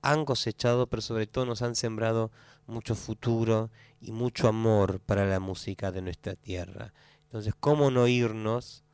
[0.00, 2.32] han cosechado, pero sobre todo nos han sembrado
[2.66, 6.92] mucho futuro y mucho amor para la música de nuestra tierra.
[7.24, 8.84] Entonces, ¿cómo no irnos?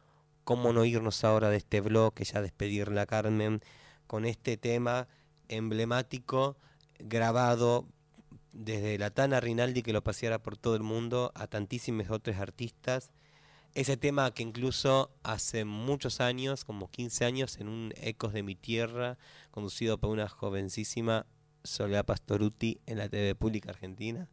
[0.45, 3.61] ¿Cómo no irnos ahora de este bloque, ya despedirla Carmen,
[4.07, 5.09] con este tema
[5.49, 6.57] emblemático
[6.99, 7.87] grabado
[8.53, 13.11] desde la Tana Rinaldi que lo paseara por todo el mundo a tantísimos otros artistas.
[13.75, 18.55] Ese tema que incluso hace muchos años, como 15 años, en un Ecos de mi
[18.55, 19.19] Tierra,
[19.51, 21.27] conducido por una jovencísima
[21.65, 24.29] Soledad Pastoruti en la TV Pública Argentina,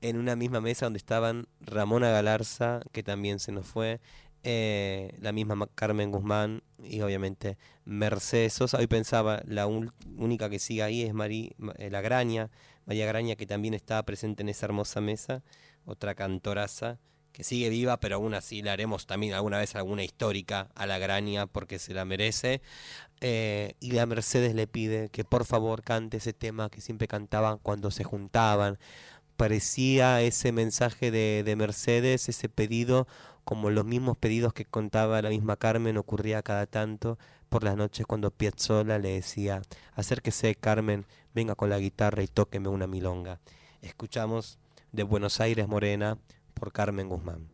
[0.00, 4.00] en una misma mesa donde estaban Ramona Galarza, que también se nos fue,
[4.42, 8.78] eh, la misma Ma- Carmen Guzmán y obviamente Mercedes Sosa.
[8.78, 12.50] Hoy pensaba, la única que sigue ahí es Mari, Ma- eh, la Graña,
[12.86, 15.42] María Graña, que también está presente en esa hermosa mesa,
[15.84, 16.98] otra cantoraza
[17.32, 20.98] que sigue viva, pero aún así le haremos también alguna vez alguna histórica a la
[20.98, 22.60] Graña porque se la merece.
[23.20, 27.58] Eh, y la Mercedes le pide que por favor cante ese tema que siempre cantaban
[27.58, 28.78] cuando se juntaban.
[29.36, 33.06] Parecía ese mensaje de, de Mercedes, ese pedido,
[33.44, 37.18] como los mismos pedidos que contaba la misma Carmen, ocurría cada tanto
[37.48, 39.62] por las noches cuando Piazzolla le decía,
[39.94, 43.40] acérquese Carmen, venga con la guitarra y tóqueme una milonga.
[43.82, 44.58] Escuchamos
[44.92, 46.18] de Buenos Aires Morena
[46.54, 47.48] por Carmen Guzmán.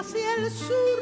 [0.00, 0.99] Hacia el sur,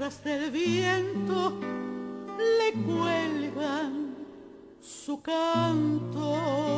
[0.00, 1.60] cigarras del viento
[2.38, 4.16] le cuelgan
[4.80, 6.70] su canto.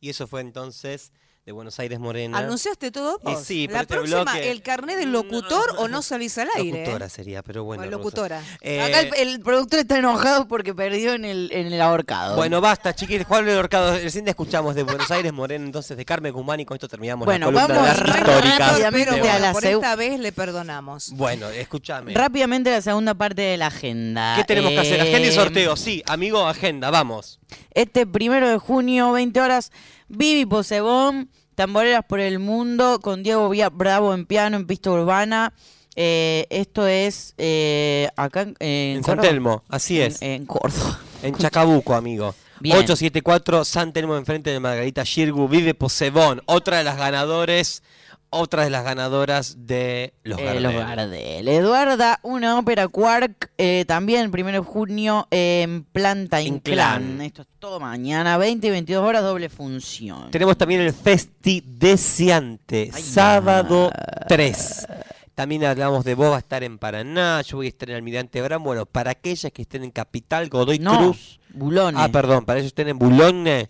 [0.00, 1.12] Y eso fue entonces
[1.48, 2.36] de Buenos Aires Morena.
[2.36, 3.42] ¿Anunciaste todo Y vos?
[3.42, 6.80] sí, La este próxima, bloque- el carnet del locutor o no salís al aire.
[6.80, 7.08] Locutora ¿eh?
[7.08, 7.84] sería, pero bueno.
[7.84, 7.96] O Rosa.
[7.96, 8.42] locutora.
[8.60, 12.36] Eh, Acá el, el productor está enojado porque perdió en el, en el ahorcado.
[12.36, 13.24] Bueno, basta, chiquis.
[13.24, 16.74] Juan Luis Horcado, recién escuchamos de Buenos Aires Morena, entonces de Carmen Guzmán y con
[16.74, 18.60] esto terminamos Bueno, la columna vamos de históricas.
[18.84, 21.12] a Pero a bueno, la por esta vez le perdonamos.
[21.12, 22.12] Bueno, escúchame.
[22.12, 24.34] Rápidamente la segunda parte de la agenda.
[24.36, 25.00] ¿Qué tenemos que hacer?
[25.00, 25.76] Agenda y Eh, sorteo.
[25.76, 27.40] Sí, amigo, agenda, vamos.
[27.72, 29.72] Este primero de junio, 20 horas,
[30.08, 35.52] Vivi Posebón, Tamboreras por el Mundo, con Diego Vía Bravo en piano, en pista urbana.
[35.96, 39.20] Eh, esto es eh, acá en, en En San.
[39.20, 40.22] Telmo, así es.
[40.22, 41.00] En, en Córdoba.
[41.20, 42.32] En Chacabuco, amigo.
[42.60, 42.76] Bien.
[42.76, 45.48] 874 San Telmo enfrente de Margarita Shirgu.
[45.48, 47.82] Vive Posebón, otra de las ganadores,
[48.30, 50.62] otra de las ganadoras de los Eh, Gardel.
[50.62, 51.48] los Gardel.
[51.48, 57.02] Eduarda, una ópera Quark, eh, también primero de junio en Planta Inclán.
[57.02, 57.20] Inclán.
[57.22, 60.30] Esto es todo mañana, 20 y 22 horas, doble función.
[60.30, 63.90] Tenemos también el Festi Deseante, sábado
[64.28, 64.86] 3.
[65.34, 68.42] También hablamos de vos, va a estar en Paraná, yo voy a estar en Almirante
[68.42, 68.62] Brown.
[68.62, 71.38] Bueno, para aquellas que estén en Capital, Godoy No, Cruz.
[71.54, 71.96] Boulogne.
[72.00, 73.68] Ah, perdón, para ellos estén en Boulogne.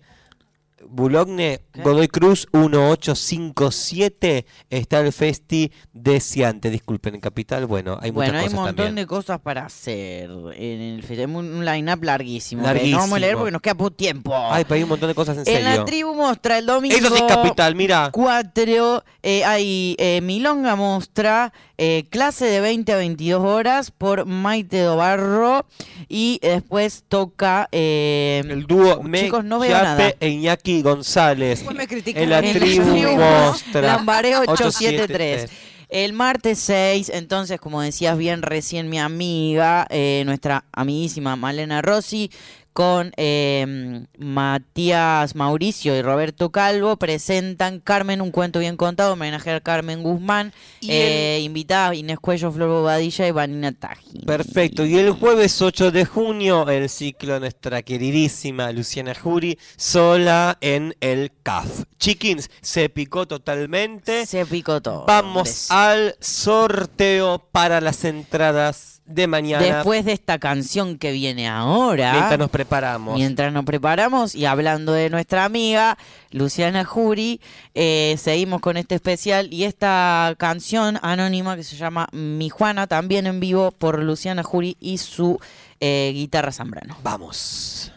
[0.90, 6.70] Boulogne, Godoy Cruz 1857, está el Festi Deseante.
[6.70, 8.94] Disculpen, en Capital, bueno, hay bueno, muchas hay un cosas montón también.
[8.94, 12.62] de cosas para hacer en el fe- Tenemos un line-up larguísimo.
[12.62, 12.96] Larguísimo.
[12.96, 14.34] no vamos a leer porque nos queda poco tiempo.
[14.36, 15.78] Ay, pero hay un montón de cosas en, en serio.
[15.78, 16.96] la tribu mostra el domingo.
[16.96, 18.10] Eso sí, Capital, mira.
[18.12, 24.80] 4, eh, hay eh, Milonga Mostra, eh, clase de 20 a 22 horas por Maite
[24.80, 25.66] Dobarro
[26.08, 30.12] y después toca eh, El dúo Me chicos, no veo nada.
[30.20, 31.64] e Iñaki González.
[32.06, 33.82] En la tribu Mostra.
[33.82, 35.44] Lambaré 873.
[35.44, 35.68] 873.
[35.90, 42.30] El martes 6, entonces, como decías bien recién mi amiga, eh, nuestra amiguísima Malena Rossi,
[42.72, 49.60] con eh, Matías Mauricio y Roberto Calvo, presentan Carmen, un cuento bien contado, homenaje a
[49.60, 54.20] Carmen Guzmán, Y eh, invitada Inés Cuello, Flor Bobadilla y Vanina Taji.
[54.26, 54.84] Perfecto.
[54.86, 60.94] Y el jueves 8 de junio, el ciclo de nuestra queridísima Luciana Jury, sola en
[61.00, 61.84] el CAF.
[61.98, 64.26] Chickens, se picó totalmente.
[64.26, 65.06] Se picó todo.
[65.06, 69.64] Vamos al sorteo para las entradas de mañana.
[69.64, 72.12] Después de esta canción que viene ahora.
[72.12, 73.16] Mientras nos preparamos.
[73.16, 75.98] Mientras nos preparamos y hablando de nuestra amiga
[76.30, 77.40] Luciana Jury,
[77.74, 83.26] eh, seguimos con este especial y esta canción anónima que se llama Mi Juana, también
[83.26, 85.40] en vivo por Luciana Jury y su
[85.80, 86.96] eh, guitarra Zambrano.
[87.02, 87.92] Vamos.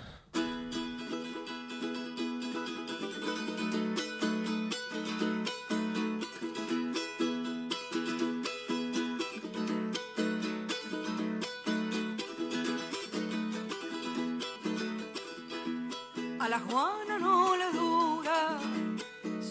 [16.51, 18.59] La Juana no le dura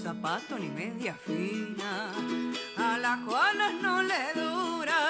[0.03, 2.13] zapato ni media fina.
[2.77, 5.01] A la Juana no le dura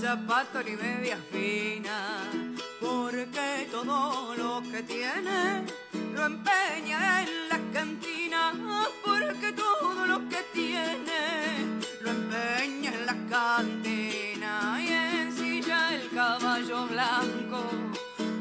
[0.00, 1.96] zapato ni media fina.
[2.80, 5.64] Porque todo lo que tiene
[6.12, 8.40] lo empeña en la cantina.
[9.04, 11.20] Porque todo lo que tiene
[12.02, 14.52] lo empeña en la cantina.
[14.84, 14.88] Y
[15.22, 17.60] ensilla el caballo blanco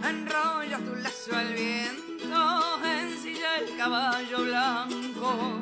[0.10, 2.09] enrolla tu lazo al viento,
[2.84, 5.62] ensilla el caballo blanco,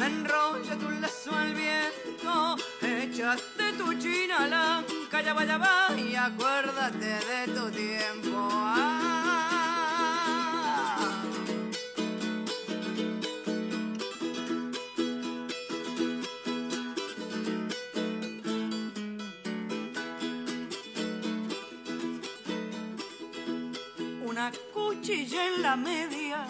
[0.00, 7.18] enrolla tu lazo al viento, echaste tu china blanca, ya va, ya va, y acuérdate
[7.28, 8.48] de tu tiempo.
[8.52, 9.25] Ah.
[25.06, 26.46] Cuchilla en la media,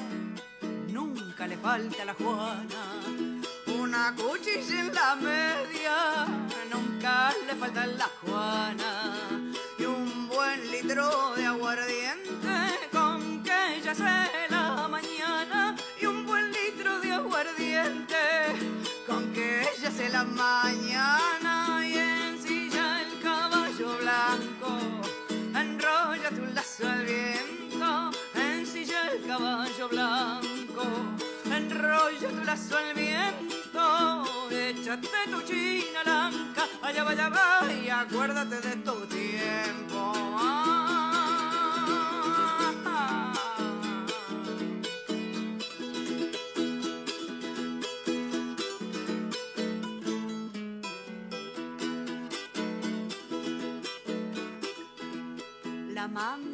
[0.89, 2.83] nunca le falta a la Juana.
[3.67, 6.25] Una cuchilla en la media,
[6.73, 8.93] nunca le falta a la Juana.
[9.79, 12.57] Y un buen litro de aguardiente
[12.91, 15.77] con que ella se la mañana.
[16.01, 18.17] Y un buen litro de aguardiente
[19.07, 21.87] con que ella se la mañana.
[21.87, 24.97] Y ensilla el caballo blanco
[25.55, 27.56] enrolla tu lazo al viento,
[29.17, 30.85] el caballo blanco,
[31.45, 38.61] enrolla tu lazo al viento, échate tu china blanca, allá va, allá va, y acuérdate
[38.61, 40.13] de tu tiempo.
[55.95, 56.46] La mandan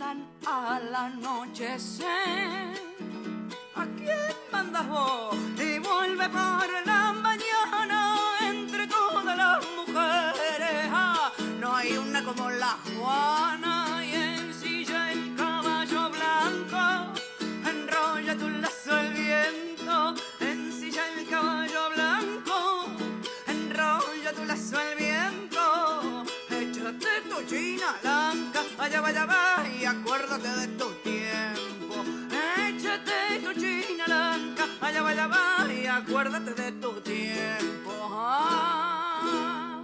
[0.53, 2.09] al anochecer.
[3.75, 5.35] ¿A quién mandas vos?
[5.59, 7.99] Y vuelve por la mañana
[8.43, 10.91] entre todas las mujeres.
[10.91, 17.19] Ah, no hay una como la Juana y en silla el caballo blanco.
[17.71, 22.85] Enrolla tu lazo el viento, en silla el caballo blanco.
[23.47, 30.22] Enrolla tu lazo el viento, échate tu china blanca, vaya va y acuérdate
[35.03, 37.93] va y acuérdate de tu tiempo.
[38.11, 39.83] Ah.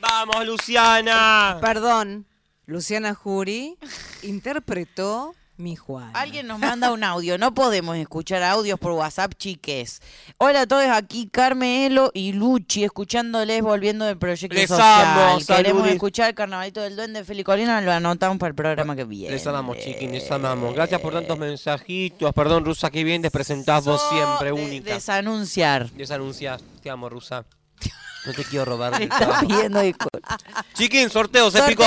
[0.00, 1.58] Vamos, Luciana.
[1.60, 2.26] Perdón,
[2.66, 3.76] Luciana Jury
[4.22, 6.10] interpretó Mi Juan.
[6.14, 7.38] Alguien nos manda un audio.
[7.38, 10.02] No podemos escuchar audios por WhatsApp, chiques.
[10.38, 15.06] Hola a todos, aquí Carmelo y Luchi, escuchándoles, volviendo del proyecto Les social.
[15.06, 15.92] amo, Queremos saludis.
[15.92, 19.32] escuchar el Carnavalito del Duende de Felicolina, lo anotamos para el programa que viene.
[19.32, 20.74] Les amamos, chiquín, les amamos.
[20.74, 22.32] Gracias por tantos mensajitos.
[22.34, 24.92] Perdón, Rusa, qué bien presentás vos siempre, única.
[24.92, 25.88] Desanunciar.
[25.92, 26.62] Desanunciás.
[26.82, 27.44] Te amo, Rusa.
[28.26, 29.02] No te quiero robar.
[29.02, 30.38] Está pidiendo disculpas.
[30.72, 31.76] Chiquín, sorteo, se Sorteo.
[31.76, 31.84] picó.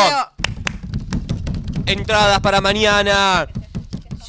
[1.88, 3.48] Entradas para mañana.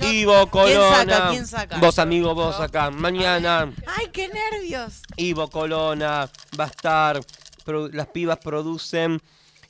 [0.00, 1.04] Ivo Colona.
[1.04, 1.30] saca?
[1.30, 1.78] ¿Quién saca?
[1.78, 2.90] Vos, amigo, vos acá.
[2.90, 3.72] Mañana.
[3.84, 5.02] ¡Ay, qué nervios!
[5.16, 7.20] Ivo Colona va a estar.
[7.66, 9.20] las pibas producen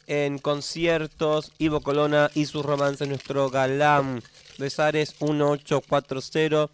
[0.07, 1.51] en conciertos.
[1.57, 4.23] Ivo Colona y sus romances, nuestro galán.
[4.59, 6.69] Besares 1840,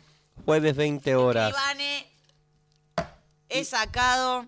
[0.44, 1.50] jueves 20 horas.
[1.50, 2.06] Ivane,
[3.48, 4.46] he sacado.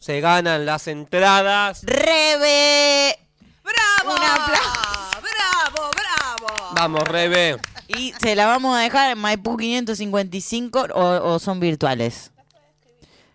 [0.00, 1.82] Se ganan las entradas.
[1.84, 3.18] ¡Rebe!
[3.64, 4.16] ¡Bravo!
[4.16, 5.05] Un aplauso.
[5.36, 6.74] ¡Bravo, bravo!
[6.74, 7.56] Vamos, Rebe.
[7.88, 12.32] Y se la vamos a dejar en Maipú 555 o, o son virtuales.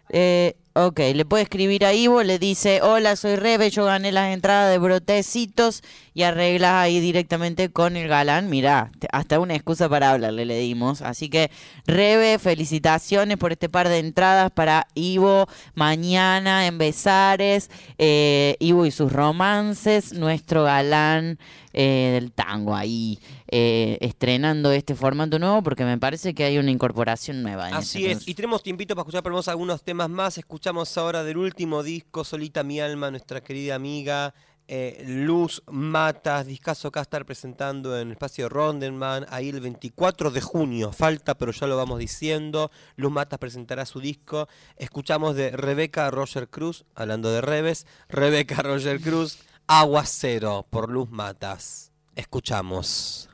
[0.09, 4.33] Eh, ok, le puede escribir a Ivo, le dice, hola, soy Rebe, yo gané las
[4.33, 5.83] entradas de brotecitos
[6.13, 8.49] y arreglas ahí directamente con el galán.
[8.49, 11.01] Mirá, hasta una excusa para hablarle le dimos.
[11.01, 11.51] Así que,
[11.85, 17.69] Rebe, felicitaciones por este par de entradas para Ivo mañana en Besares.
[17.97, 21.37] Eh, Ivo y sus romances, nuestro galán
[21.73, 23.17] eh, del tango ahí
[23.47, 27.67] eh, estrenando este formato nuevo porque me parece que hay una incorporación nueva.
[27.67, 30.37] Así ese es, y tenemos tiempito para escuchar por algunos temas más.
[30.61, 34.35] Escuchamos ahora del último disco, Solita mi alma, nuestra querida amiga
[34.67, 39.59] eh, Luz Matas, discaso que va a estar presentando en el espacio Rondenman, ahí el
[39.59, 40.91] 24 de junio.
[40.91, 42.69] Falta, pero ya lo vamos diciendo.
[42.95, 44.47] Luz Matas presentará su disco.
[44.77, 51.91] Escuchamos de Rebeca Roger Cruz, hablando de Reves, Rebeca Roger Cruz, Aguacero, por Luz Matas.
[52.15, 53.31] Escuchamos.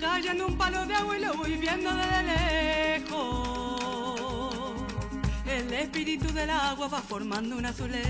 [0.00, 2.22] Cayendo un palo de agua y lo voy viendo desde
[3.02, 3.80] lejos.
[5.46, 8.00] El espíritu del agua va formando un azulejo.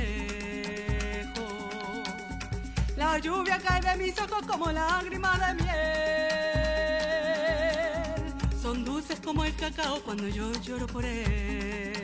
[2.97, 5.71] La lluvia cae de mis ojos como lágrimas de miel.
[8.63, 12.01] Son dulces como el cacao cuando yo lloro por él.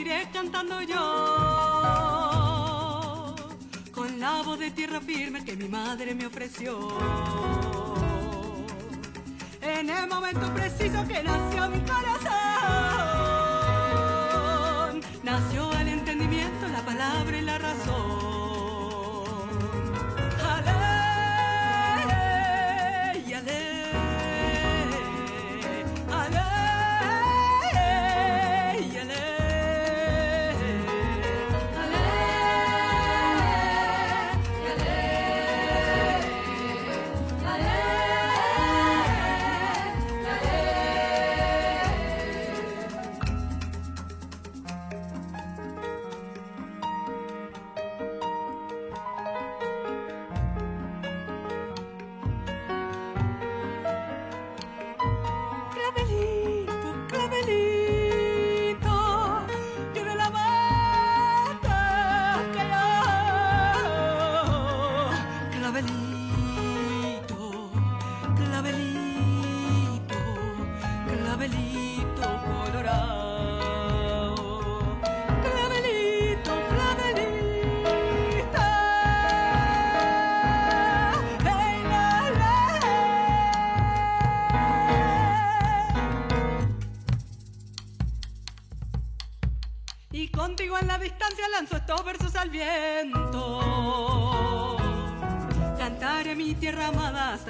[0.00, 0.96] Seguiré cantando yo
[3.92, 6.88] con la voz de tierra firme que mi madre me ofreció.
[9.60, 12.49] En el momento preciso que nació mi corazón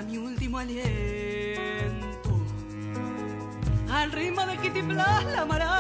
[0.03, 2.31] mi último aliento.
[3.91, 5.80] Al ritmo del kitiplas, la maraca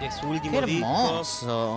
[0.00, 0.86] De su último Qué disco.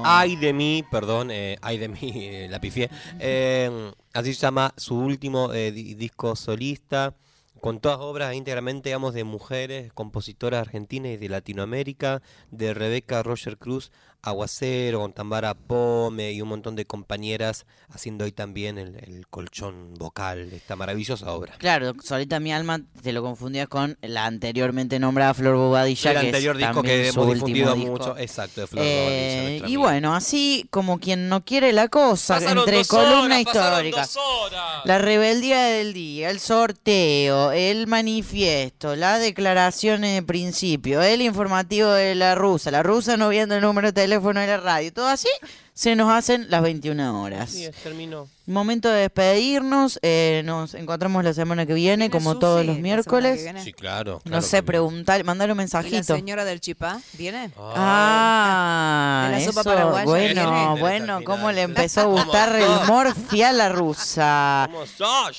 [0.03, 2.89] Ay de mí, perdón, eh, ay de mí, eh, la pifié.
[3.19, 7.13] Eh, así se llama su último eh, di- disco solista,
[7.61, 13.57] con todas obras íntegramente, digamos, de mujeres, compositoras argentinas y de Latinoamérica, de Rebeca Roger
[13.59, 13.91] Cruz,
[14.29, 19.93] Aguacero, con Tambara Pome y un montón de compañeras haciendo hoy también el, el colchón
[19.95, 21.53] vocal de esta maravillosa obra.
[21.57, 26.25] Claro, Solita mi alma te lo confundías con la anteriormente nombrada Flor Bobadilla, El que
[26.27, 27.91] anterior es disco que su hemos último difundido disco.
[27.91, 29.79] mucho, exacto, de Flor Eh, Bobadilla, y amiga.
[29.79, 34.17] bueno, así como quien no quiere la cosa, Pasaron entre dos columna horas, histórica, dos
[34.17, 34.61] horas.
[34.85, 42.15] la rebeldía del día, el sorteo, el manifiesto, las declaraciones de principio, el informativo de
[42.15, 45.29] la rusa, la rusa no viendo el número de teléfono de la radio, todo así,
[45.73, 47.49] se nos hacen las 21 horas.
[47.51, 48.27] Sí, terminó.
[48.47, 53.43] Momento de despedirnos, eh, nos encontramos la semana que viene, como Susi todos los miércoles.
[53.63, 54.21] Sí, claro.
[54.25, 56.15] No sé, preguntar, mandar un ¿Y la mensajito.
[56.15, 57.49] señora del Chipá viene?
[57.57, 60.79] Ah, ¿De la sopa paraguaya bueno, viene?
[60.81, 64.69] bueno, cómo le empezó a gustar el morfia a la rusa.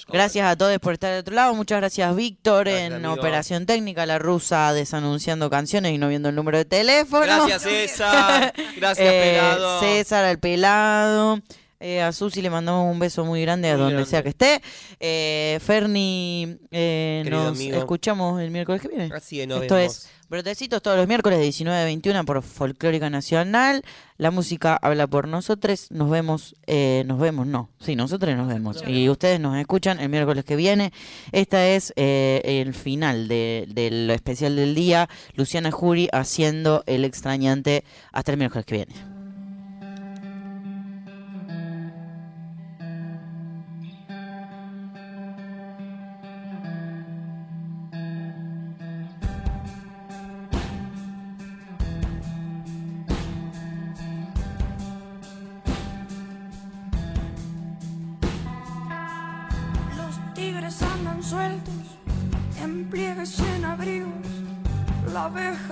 [0.09, 1.55] Gracias a todos por estar del otro lado.
[1.55, 3.13] Muchas gracias, Víctor, en amigo.
[3.13, 7.23] operación técnica, la rusa desanunciando canciones y no viendo el número de teléfono.
[7.25, 8.53] Gracias, César.
[8.77, 9.81] Gracias, Eh, pelado.
[9.81, 11.41] César, al pelado.
[11.81, 14.11] Eh, a Susi le mandamos un beso muy grande a donde grande.
[14.11, 14.63] sea que esté.
[15.01, 17.77] Eh, Ferni, eh, nos amigo.
[17.79, 19.11] escuchamos el miércoles que viene.
[19.15, 19.97] Así es, nos Esto vemos.
[19.97, 23.85] es Brotecitos todos los miércoles de 19 a 21 por Folclórica Nacional.
[24.17, 25.87] La música habla por nosotros.
[25.91, 27.71] Nos vemos, eh, nos vemos, no.
[27.79, 28.83] Sí, nosotros nos vemos.
[28.89, 30.93] Y ustedes nos escuchan el miércoles que viene.
[31.31, 35.09] Esta es eh, el final de, del especial del día.
[35.35, 39.16] Luciana Jury haciendo el extrañante hasta el miércoles que viene.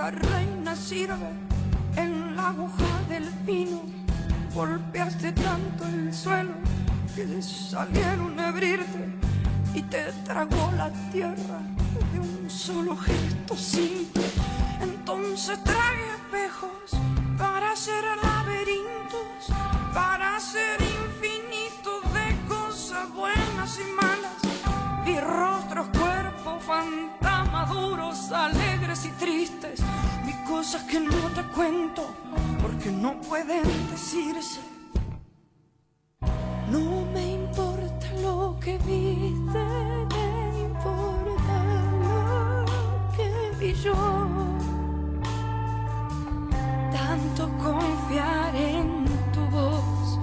[0.04, 1.30] Abeja reina sirve
[1.96, 3.82] en la aguja del pino.
[4.54, 6.52] Golpeaste tanto el suelo
[7.14, 9.08] que salieron a abrirte
[9.74, 11.60] y te tragó la tierra
[12.12, 14.24] de un solo gesto simple.
[14.80, 17.00] Entonces trague espejos
[17.38, 19.56] para hacer laberintos,
[19.92, 25.04] para hacer infinitos de cosas buenas y malas.
[25.04, 29.80] Vi rostros, cuerpos, fantasmas duros, alegres y tristes.
[30.56, 32.06] Cosas que no te cuento
[32.62, 34.60] porque no pueden decirse.
[36.70, 39.64] No me importa lo que viste,
[40.14, 41.54] me importa
[42.04, 42.64] lo
[43.16, 43.26] que
[43.58, 43.94] vi yo.
[46.92, 50.18] Tanto confiar en tu voz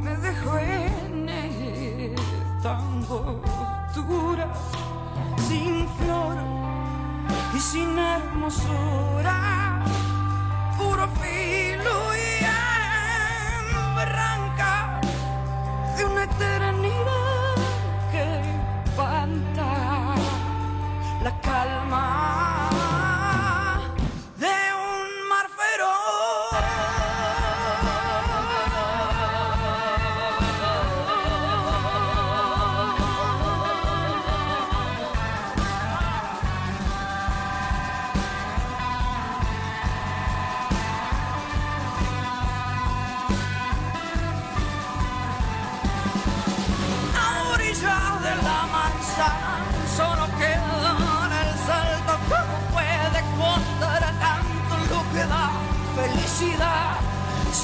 [0.00, 4.52] me dejó en esta angostura,
[5.48, 6.63] sin flor
[7.54, 9.84] y sin hermosura,
[10.76, 15.00] puro filo y en barranca
[15.96, 17.54] de una eternidad
[18.10, 18.40] que
[18.84, 20.14] espanta
[21.22, 22.63] la calma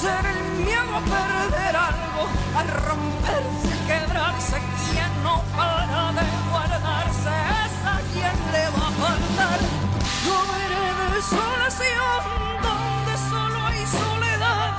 [0.01, 2.22] Ser el miedo a perder algo,
[2.56, 4.56] a romperse y quebrarse.
[4.90, 9.60] Quien no para de guardarse es a quien le va a faltar.
[10.24, 12.22] No veré desolación
[12.62, 14.72] donde solo hay soledad,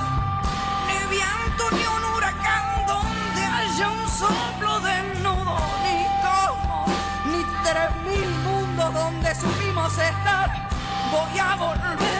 [0.88, 6.86] ni viento ni un huracán donde haya un soplo desnudo, ni como,
[7.26, 10.68] ni tres mil mundos donde supimos estar.
[11.12, 12.12] Voy a volver